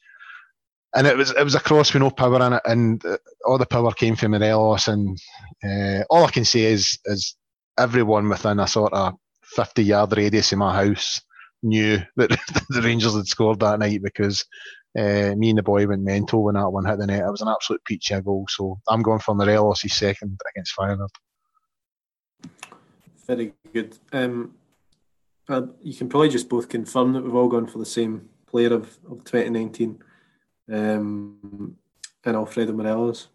[0.94, 3.58] and it was it was a cross with no power in it, and uh, all
[3.58, 4.88] the power came from Morelos.
[4.88, 5.18] And
[5.64, 7.36] uh, all I can say is is
[7.78, 9.14] everyone within a sort of
[9.54, 11.20] 50 yard radius of my house
[11.62, 12.30] knew that
[12.68, 14.44] the Rangers had scored that night because
[14.98, 17.24] uh, me and the boy went mental when that one hit the net.
[17.26, 18.46] It was an absolute peachy goal.
[18.48, 21.08] So I'm going for Morelos' second against Feyenoord.
[23.26, 23.96] Very good.
[24.12, 24.54] Um,
[25.48, 28.72] uh, you can probably just both confirm that we've all gone for the same player
[28.74, 30.02] of, of 2019
[30.72, 31.76] um,
[32.24, 33.28] and Alfredo Morelos.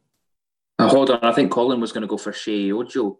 [0.79, 3.19] Uh, hold on, I think Colin was going to go for Sheyi Ojo.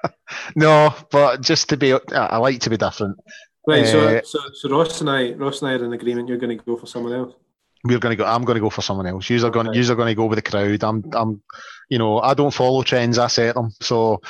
[0.56, 3.18] no, but just to be, I like to be different.
[3.66, 6.28] Right, so, uh, so, so Ross and I, Ross and I are in agreement.
[6.28, 7.34] You're going to go for someone else.
[7.84, 8.24] We're going to go.
[8.24, 9.28] I'm going to go for someone else.
[9.28, 9.72] You're going.
[9.72, 10.82] You're going to go with the crowd.
[10.84, 11.04] I'm.
[11.12, 11.42] I'm.
[11.88, 13.18] You know, I don't follow trends.
[13.18, 13.70] I set them.
[13.80, 14.20] So,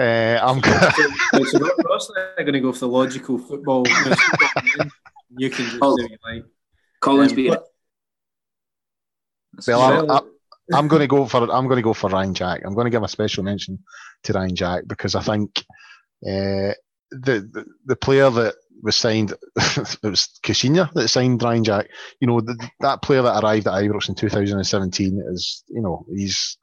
[0.00, 0.62] uh, I'm.
[0.62, 3.86] so, so Ross and I are going to go for the logical football.
[5.38, 6.44] You, can just oh, do what you like.
[7.00, 7.56] Colin's um, being.
[9.66, 10.26] Well,
[10.72, 12.62] I'm, going to go for I'm going to go for Ryan Jack.
[12.64, 13.78] I'm going to give a special mention
[14.24, 15.64] to Ryan Jack because I think
[16.26, 16.74] uh,
[17.10, 21.88] the, the, the player that was signed it was Caixinha that signed Ryan Jack.
[22.20, 26.58] You know the, that player that arrived at Ibrox in 2017 is you know he's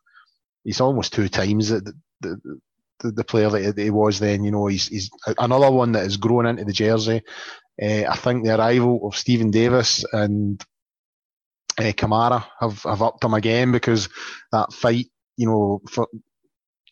[0.63, 2.59] he's almost two times the the,
[2.99, 4.43] the, the player that he was then.
[4.43, 7.21] You know he's he's another one that has grown into the jersey.
[7.81, 10.61] Uh, I think the arrival of Steven Davis and
[11.79, 14.09] uh, Kamara have, have upped him again because
[14.51, 15.07] that fight,
[15.37, 16.07] you know, for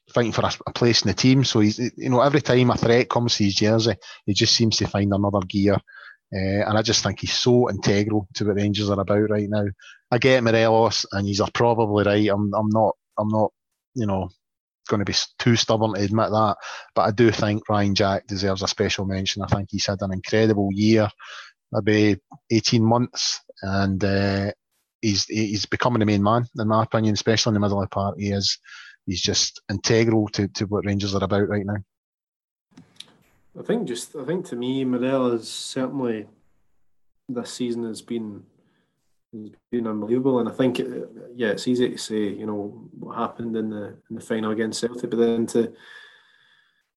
[0.09, 1.43] fighting for a, a, place in the team.
[1.43, 4.77] So he's, you know, every time a threat comes to his jersey, he just seems
[4.77, 5.73] to find another gear.
[6.33, 9.65] Uh, and I just think he's so integral to what Rangers are about right now.
[10.11, 12.29] I get Morelos, and he's probably right.
[12.29, 13.51] I'm, I'm not, I'm not,
[13.93, 14.29] you know,
[14.87, 16.55] going to be too stubborn to admit that.
[16.95, 19.43] But I do think Ryan Jack deserves a special mention.
[19.43, 21.09] I think he's had an incredible year,
[21.71, 22.19] maybe
[22.51, 24.51] 18 months, and uh,
[25.01, 27.93] he's he's becoming the main man in my opinion, especially in the middle of the
[27.93, 28.15] park.
[28.17, 28.57] He is
[29.05, 31.77] he's just integral to, to what Rangers are about right now.
[33.59, 36.27] I think just I think to me, Morelos certainly
[37.29, 38.43] this season has been
[39.33, 43.17] has been unbelievable, and I think it, yeah, it's easy to say you know what
[43.17, 45.73] happened in the in the final against Celtic, but then to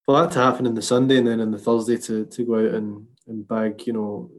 [0.05, 2.55] for that to happen in the Sunday and then in the Thursday to to go
[2.55, 4.29] out and and bag you know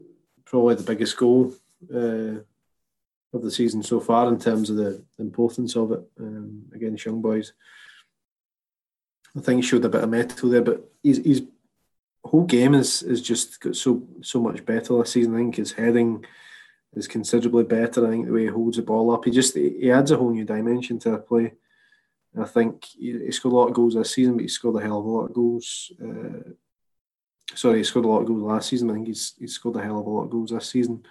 [0.45, 1.53] probably the biggest goal.
[1.93, 2.39] Uh,
[3.33, 7.21] of the season so far in terms of the importance of it um, against young
[7.21, 7.53] boys.
[9.35, 11.43] I think he showed a bit of mettle there, but his, his
[12.23, 15.33] whole game is is just got so so much better this season.
[15.33, 16.25] I think his heading
[16.95, 18.05] is considerably better.
[18.05, 20.31] I think the way he holds the ball up, he just he adds a whole
[20.31, 21.53] new dimension to the play.
[22.39, 24.85] I think he, he, scored a lot of goals this season, but he scored a
[24.85, 25.91] hell of a lot of goals.
[26.03, 26.49] Uh,
[27.53, 28.89] sorry, he scored a lot of goals last season.
[28.89, 31.05] I think he's he's scored a hell of a lot of goals this season,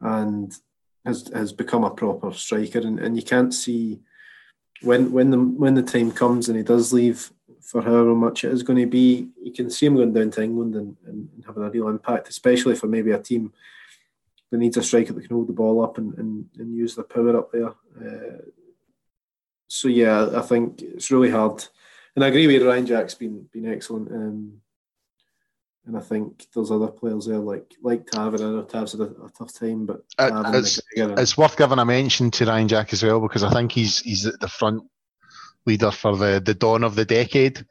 [0.00, 0.52] and
[1.08, 4.00] has has become a proper striker, and, and you can't see
[4.82, 7.32] when when the when the time comes and he does leave
[7.62, 10.42] for however much it is going to be, you can see him going down to
[10.42, 13.52] England and, and having a real impact, especially for maybe a team
[14.50, 17.02] that needs a striker that can hold the ball up and, and, and use the
[17.02, 17.74] power up there.
[18.00, 18.38] Uh,
[19.68, 21.64] so yeah, I think it's really hard,
[22.14, 24.10] and I agree with Ryan Jack's been been excellent.
[24.10, 24.60] Um,
[25.88, 28.46] and I think there's other players there like like Tavernier.
[28.46, 31.84] I know Tav's had a, a tough time, but uh, it's, it's worth giving a
[31.84, 34.82] mention to Ryan Jack as well because I think he's he's the front
[35.64, 37.64] leader for the the dawn of the decade.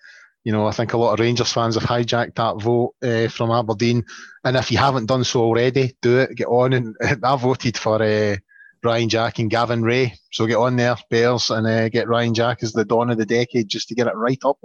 [0.43, 3.51] you know, I think a lot of Rangers fans have hijacked that vote uh, from
[3.51, 4.03] Aberdeen.
[4.43, 6.35] And if you haven't done so already, do it.
[6.35, 6.73] Get on.
[6.73, 8.37] And I voted for uh,
[8.83, 12.63] Ryan Jack and Gavin Rae, So get on there, Bears, and uh, get Ryan Jack
[12.63, 14.57] as the dawn of the decade just to get it right up.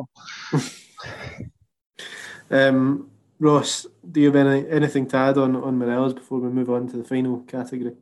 [2.50, 3.12] um,
[3.43, 6.86] Ross, do you have any, anything to add on, on Morelos before we move on
[6.86, 7.97] to the final category?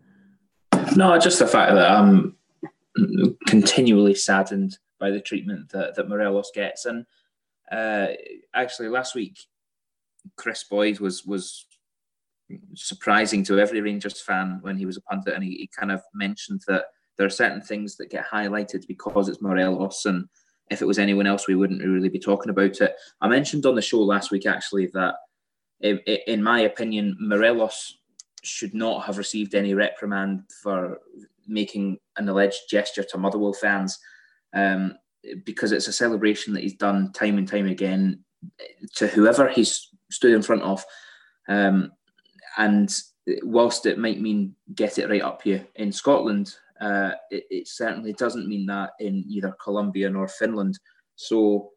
[0.94, 2.36] No, just the fact that I'm
[3.46, 6.84] continually saddened by the treatment that, that Morelos gets.
[6.84, 7.06] And
[7.72, 8.08] uh,
[8.54, 9.38] actually, last week,
[10.36, 11.64] Kris Boyd was was
[12.74, 16.02] surprising to every Rangers fan when he was a pundit, and he, he kind of
[16.12, 16.84] mentioned that
[17.16, 20.28] there are certain things that get highlighted because it's Morelos, and
[20.70, 22.94] if it was anyone else, we wouldn't really be talking about it.
[23.22, 25.14] I mentioned on the show last week actually that,
[25.80, 27.98] in, my opinion, Morelos
[28.42, 30.98] should not have received any reprimand for
[31.46, 33.98] making an alleged gesture to Motherwell fans.
[34.54, 34.94] Um,
[35.44, 38.24] because it's a celebration that he's done time and time again
[38.94, 40.84] to whoever he's stood in front of.
[41.48, 41.92] Um,
[42.56, 42.94] and
[43.42, 48.14] whilst it might mean get it right up here in Scotland, uh, it, it, certainly
[48.14, 50.78] doesn't mean that in either Colombia nor Finland.
[51.16, 51.70] So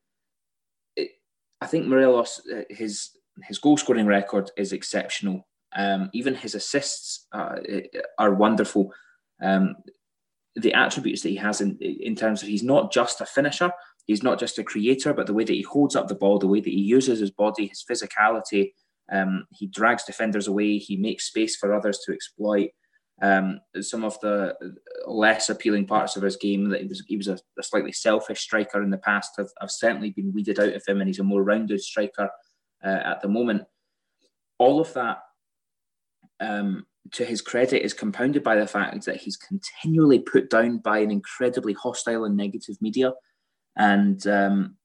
[0.95, 1.11] it,
[1.59, 3.09] I think Morelos, uh, his
[3.43, 5.47] his goal scoring record is exceptional.
[5.75, 7.55] Um, even his assists uh,
[8.19, 8.91] are wonderful.
[9.41, 9.75] Um,
[10.55, 13.71] the attributes that he has in in terms of he's not just a finisher,
[14.05, 16.47] he's not just a creator, but the way that he holds up the ball, the
[16.47, 18.71] way that he uses his body, his physicality,
[19.11, 22.69] um, he drags defenders away, he makes space for others to exploit.
[23.21, 24.55] Um, some of the
[25.05, 28.41] less appealing parts of his game that he was he was a, a slightly selfish
[28.41, 31.23] striker in the past have, have, certainly been weeded out of him, and he's a
[31.23, 32.29] more rounded striker
[32.83, 33.63] uh, at the moment.
[34.59, 35.19] All of that
[36.39, 40.99] um, to his credit, is compounded by the fact that he's continually put down by
[40.99, 43.13] an incredibly hostile and negative media.
[43.75, 44.77] And um,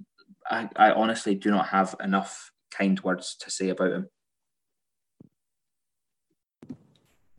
[0.51, 4.09] I, I, honestly do not have enough kind words to say about him.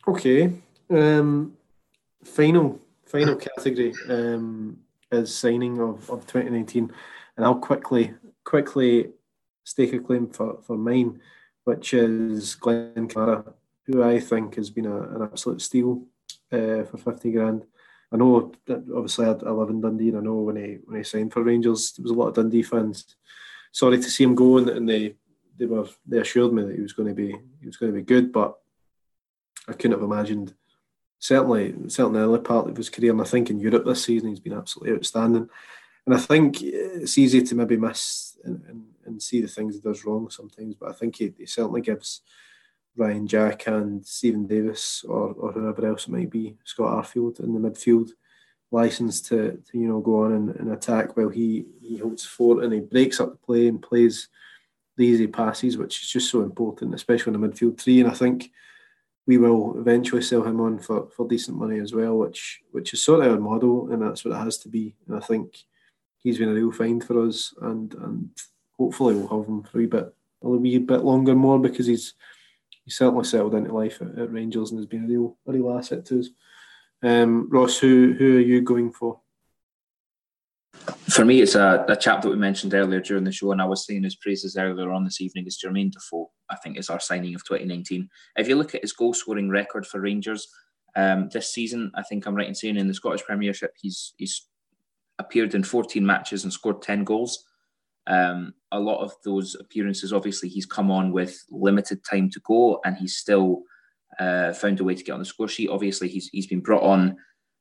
[0.08, 0.54] Okay.
[0.90, 1.54] Um,
[2.24, 4.78] final final category um,
[5.12, 6.92] is signing of, of 2019.
[7.36, 9.10] And I'll quickly quickly
[9.70, 11.20] stake a claim for, for mine,
[11.64, 13.54] which is Glenn Kamara
[13.90, 16.04] who I think has been a, an absolute steal
[16.52, 17.66] uh, for 50 grand.
[18.12, 20.98] I know that obviously I, I live in Dundee and I know when he when
[20.98, 23.16] he signed for Rangers there was a lot of Dundee fans
[23.72, 25.16] sorry to see him go and, and they
[25.58, 27.96] they were they assured me that he was going to be he was going to
[27.96, 28.58] be good but
[29.68, 30.56] I couldn't have imagined
[31.20, 34.40] certainly certainly early part of his career and I think in Europe this season he's
[34.40, 35.48] been absolutely outstanding
[36.08, 39.82] and I think it's easy to maybe miss and, and, and see the things he
[39.82, 42.22] does wrong sometimes but I think he, he certainly gives
[43.00, 47.54] Ryan Jack and Steven Davis or, or whoever else it might be, Scott Arfield in
[47.54, 48.10] the midfield,
[48.72, 52.64] license to, to you know go on and, and attack while he, he holds fort
[52.64, 54.28] and he breaks up the play and plays
[54.98, 58.02] the easy passes, which is just so important, especially in the midfield three.
[58.02, 58.52] And I think
[59.26, 63.02] we will eventually sell him on for, for decent money as well, which which is
[63.02, 64.96] sort of our model, and that's what it has to be.
[65.08, 65.58] And I think
[66.18, 68.30] he's been a real find for us, and and
[68.80, 72.14] hopefully we'll have him for a wee bit a wee bit longer more because he's
[72.86, 75.78] he certainly settled into life at, at, Rangers and has been a real a real
[75.78, 76.30] asset to us.
[77.04, 79.20] Um, Ross, who who are you going for?
[81.10, 83.66] For me, it's a, a chap that we mentioned earlier during the show, and I
[83.66, 85.46] was saying his praises earlier on this evening.
[85.46, 86.32] Is Jermaine Defoe?
[86.50, 88.10] I think is our signing of 2019.
[88.38, 90.48] If you look at his goal scoring record for Rangers
[90.96, 94.48] um, this season, I think I'm right in saying in the Scottish Premiership he's he's
[95.20, 97.44] appeared in 14 matches and scored 10 goals.
[98.10, 102.82] Um, a lot of those appearances, obviously, he's come on with limited time to go,
[102.84, 103.64] and he's still
[104.20, 105.70] uh, found a way to get on the score sheet.
[105.70, 107.16] Obviously, he's he's been brought on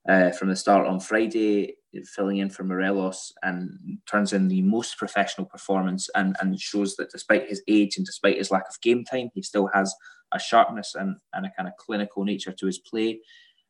[0.09, 1.77] uh, from the start on Friday,
[2.15, 3.71] filling in for Morelos, and
[4.11, 8.39] turns in the most professional performance, and and shows that despite his age and despite
[8.39, 9.95] his lack of game time, he still has
[10.33, 13.21] a sharpness and, and a kind of clinical nature to his play.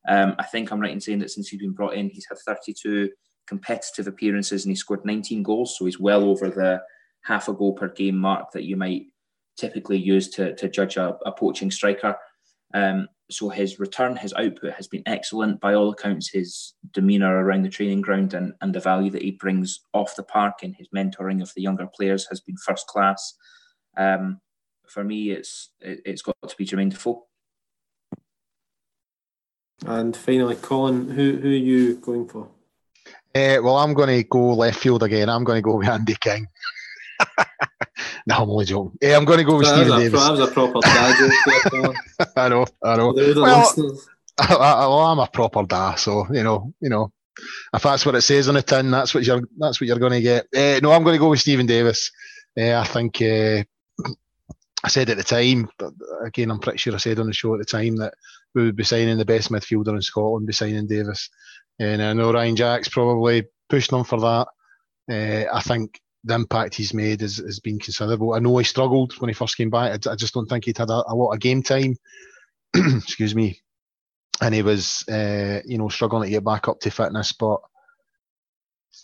[0.08, 2.38] Um, I think I'm right in saying that since he's been brought in, he's had
[2.38, 3.10] 32
[3.48, 5.76] competitive appearances and he scored 19 goals.
[5.76, 6.82] So he's well over the
[7.24, 9.06] half a goal per game mark that you might
[9.56, 12.16] typically use to, to judge a, a poaching striker.
[12.74, 15.60] Um, so his return, his output has been excellent.
[15.60, 19.32] By all accounts, his demeanour around the training ground and, and the value that he
[19.32, 23.34] brings off the park and his mentoring of the younger players has been first class.
[23.96, 24.40] Um,
[24.86, 27.26] for me, it's it, has got to be Jermaine Defoe.
[29.86, 32.48] And finally, Colin, who who are you going for?
[33.34, 35.28] Uh, well, I'm going to go left field again.
[35.28, 36.48] I'm going to go with Andy King.
[38.26, 38.96] no, I'm only joking.
[39.02, 40.20] Yeah, I'm going to go with Steven a, Davis.
[40.20, 41.94] That was a proper dad
[42.36, 43.12] I know, I know.
[43.12, 44.00] Well,
[44.38, 47.12] I, I, I'm a proper da, so you know, you know,
[47.74, 50.12] if that's what it says on the tin, that's what you're that's what you're going
[50.12, 50.46] to get.
[50.54, 52.10] Uh, no, I'm going to go with Steven Davis.
[52.58, 53.62] Uh, I think uh,
[54.84, 55.92] I said at the time, but
[56.24, 58.14] again, I'm pretty sure I said on the show at the time that
[58.54, 61.28] we would be signing the best midfielder in Scotland, be signing Davis.
[61.78, 64.48] And I know Ryan Jack's probably pushing him for that.
[65.10, 68.34] Uh, I think the impact he's made has, has been considerable.
[68.34, 70.06] I know he struggled when he first came back.
[70.06, 71.96] I, I just don't think he'd had a, a lot of game time.
[72.74, 73.60] Excuse me.
[74.40, 77.32] And he was, uh, you know, struggling to get back up to fitness.
[77.32, 77.60] But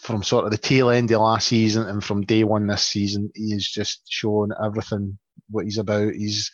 [0.00, 3.30] from sort of the tail end of last season and from day one this season,
[3.34, 5.18] he has just shown everything
[5.50, 6.12] what he's about.
[6.12, 6.50] He's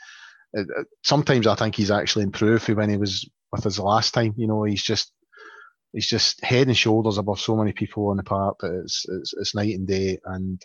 [0.57, 0.63] uh,
[1.05, 4.35] sometimes I think he's actually improved from when he was with us last time.
[4.37, 5.13] You know, he's just
[5.93, 9.35] he's just head and shoulders above so many people on the park that it's it's,
[9.35, 10.19] it's night and day.
[10.25, 10.61] And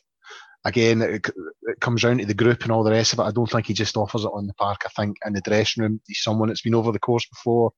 [0.64, 1.30] again, it,
[1.64, 3.24] it, comes down to the group and all the rest of it.
[3.24, 4.82] I don't think he just offers it on the park.
[4.86, 7.72] I think in the dressing room, he's someone that's been over the course before.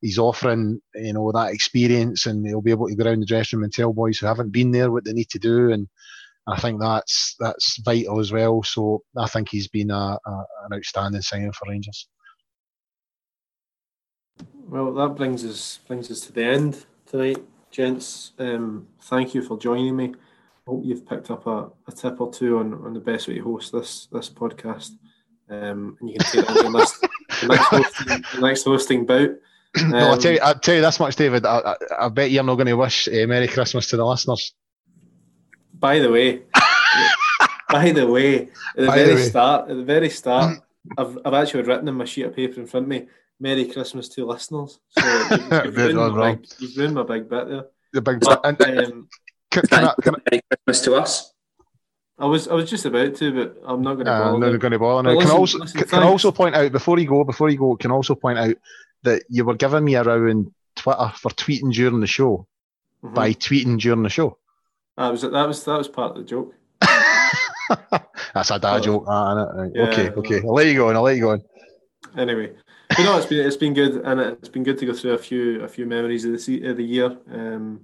[0.00, 3.58] He's offering you know that experience, and he'll be able to go around the dressing
[3.58, 5.88] room and tell boys who haven't been there what they need to do and
[6.46, 8.62] I think that's that's vital as well.
[8.62, 12.06] So I think he's been a, a, an outstanding signing for Rangers.
[14.68, 18.32] Well, that brings us brings us to the end tonight, gents.
[18.38, 20.14] Um, thank you for joining me.
[20.66, 23.34] I hope you've picked up a, a tip or two on, on the best way
[23.34, 24.92] to host this this podcast,
[25.50, 27.00] um, and you can take that the next,
[27.40, 29.30] the next hosting, the next hosting bout.
[29.80, 31.44] Um, no, I'll tell you, I'll tell you this much, David.
[31.44, 31.76] I, I,
[32.06, 34.54] I bet you're not going to wish uh, Merry Christmas to the listeners.
[35.74, 36.42] By the way,
[37.68, 40.60] by the way, at the by very the start, at the very start,
[40.96, 43.06] I've, I've actually written in my sheet of paper in front of me,
[43.40, 47.48] "Merry Christmas to listeners." So you've, you've, ruined, my big, you've ruined my big bit
[47.48, 47.64] there.
[47.92, 48.38] The big bit.
[48.44, 49.08] Um,
[49.50, 51.34] can, can I, can Merry Christmas to us.
[52.18, 54.36] I was I was just about to, but I'm not going to bother.
[54.36, 55.02] Uh, not going to bother.
[55.02, 57.76] Now, listen, can also listen, can also point out before you go, before you go,
[57.76, 58.54] can also point out
[59.02, 62.46] that you were giving me around Twitter for tweeting during the show
[63.02, 63.14] mm-hmm.
[63.14, 64.38] by tweeting during the show.
[64.96, 66.54] That was that was that was part of the joke.
[68.34, 69.70] That's a dad joke, right?
[69.74, 70.40] yeah, okay, okay.
[70.40, 70.96] I'll let you go on.
[70.96, 71.42] I'll let you go on.
[72.16, 72.52] Anyway,
[72.88, 75.18] but no, it's been it's been good, and it's been good to go through a
[75.18, 77.80] few a few memories of the of the year, um,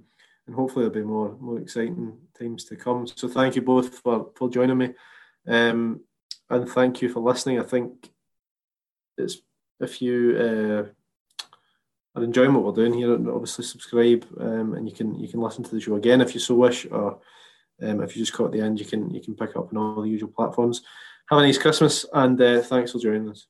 [0.47, 3.07] and hopefully there'll be more more exciting times to come.
[3.07, 4.93] So thank you both for for joining me,
[5.47, 6.01] um,
[6.49, 7.59] and thank you for listening.
[7.59, 8.09] I think
[9.17, 9.37] it's
[9.79, 10.83] if you uh,
[12.15, 15.63] are enjoying what we're doing here, obviously subscribe um, and you can you can listen
[15.63, 17.19] to the show again if you so wish, or
[17.81, 20.01] um, if you just caught the end, you can you can pick up on all
[20.01, 20.83] the usual platforms.
[21.29, 23.47] Have a nice Christmas and uh, thanks for joining us.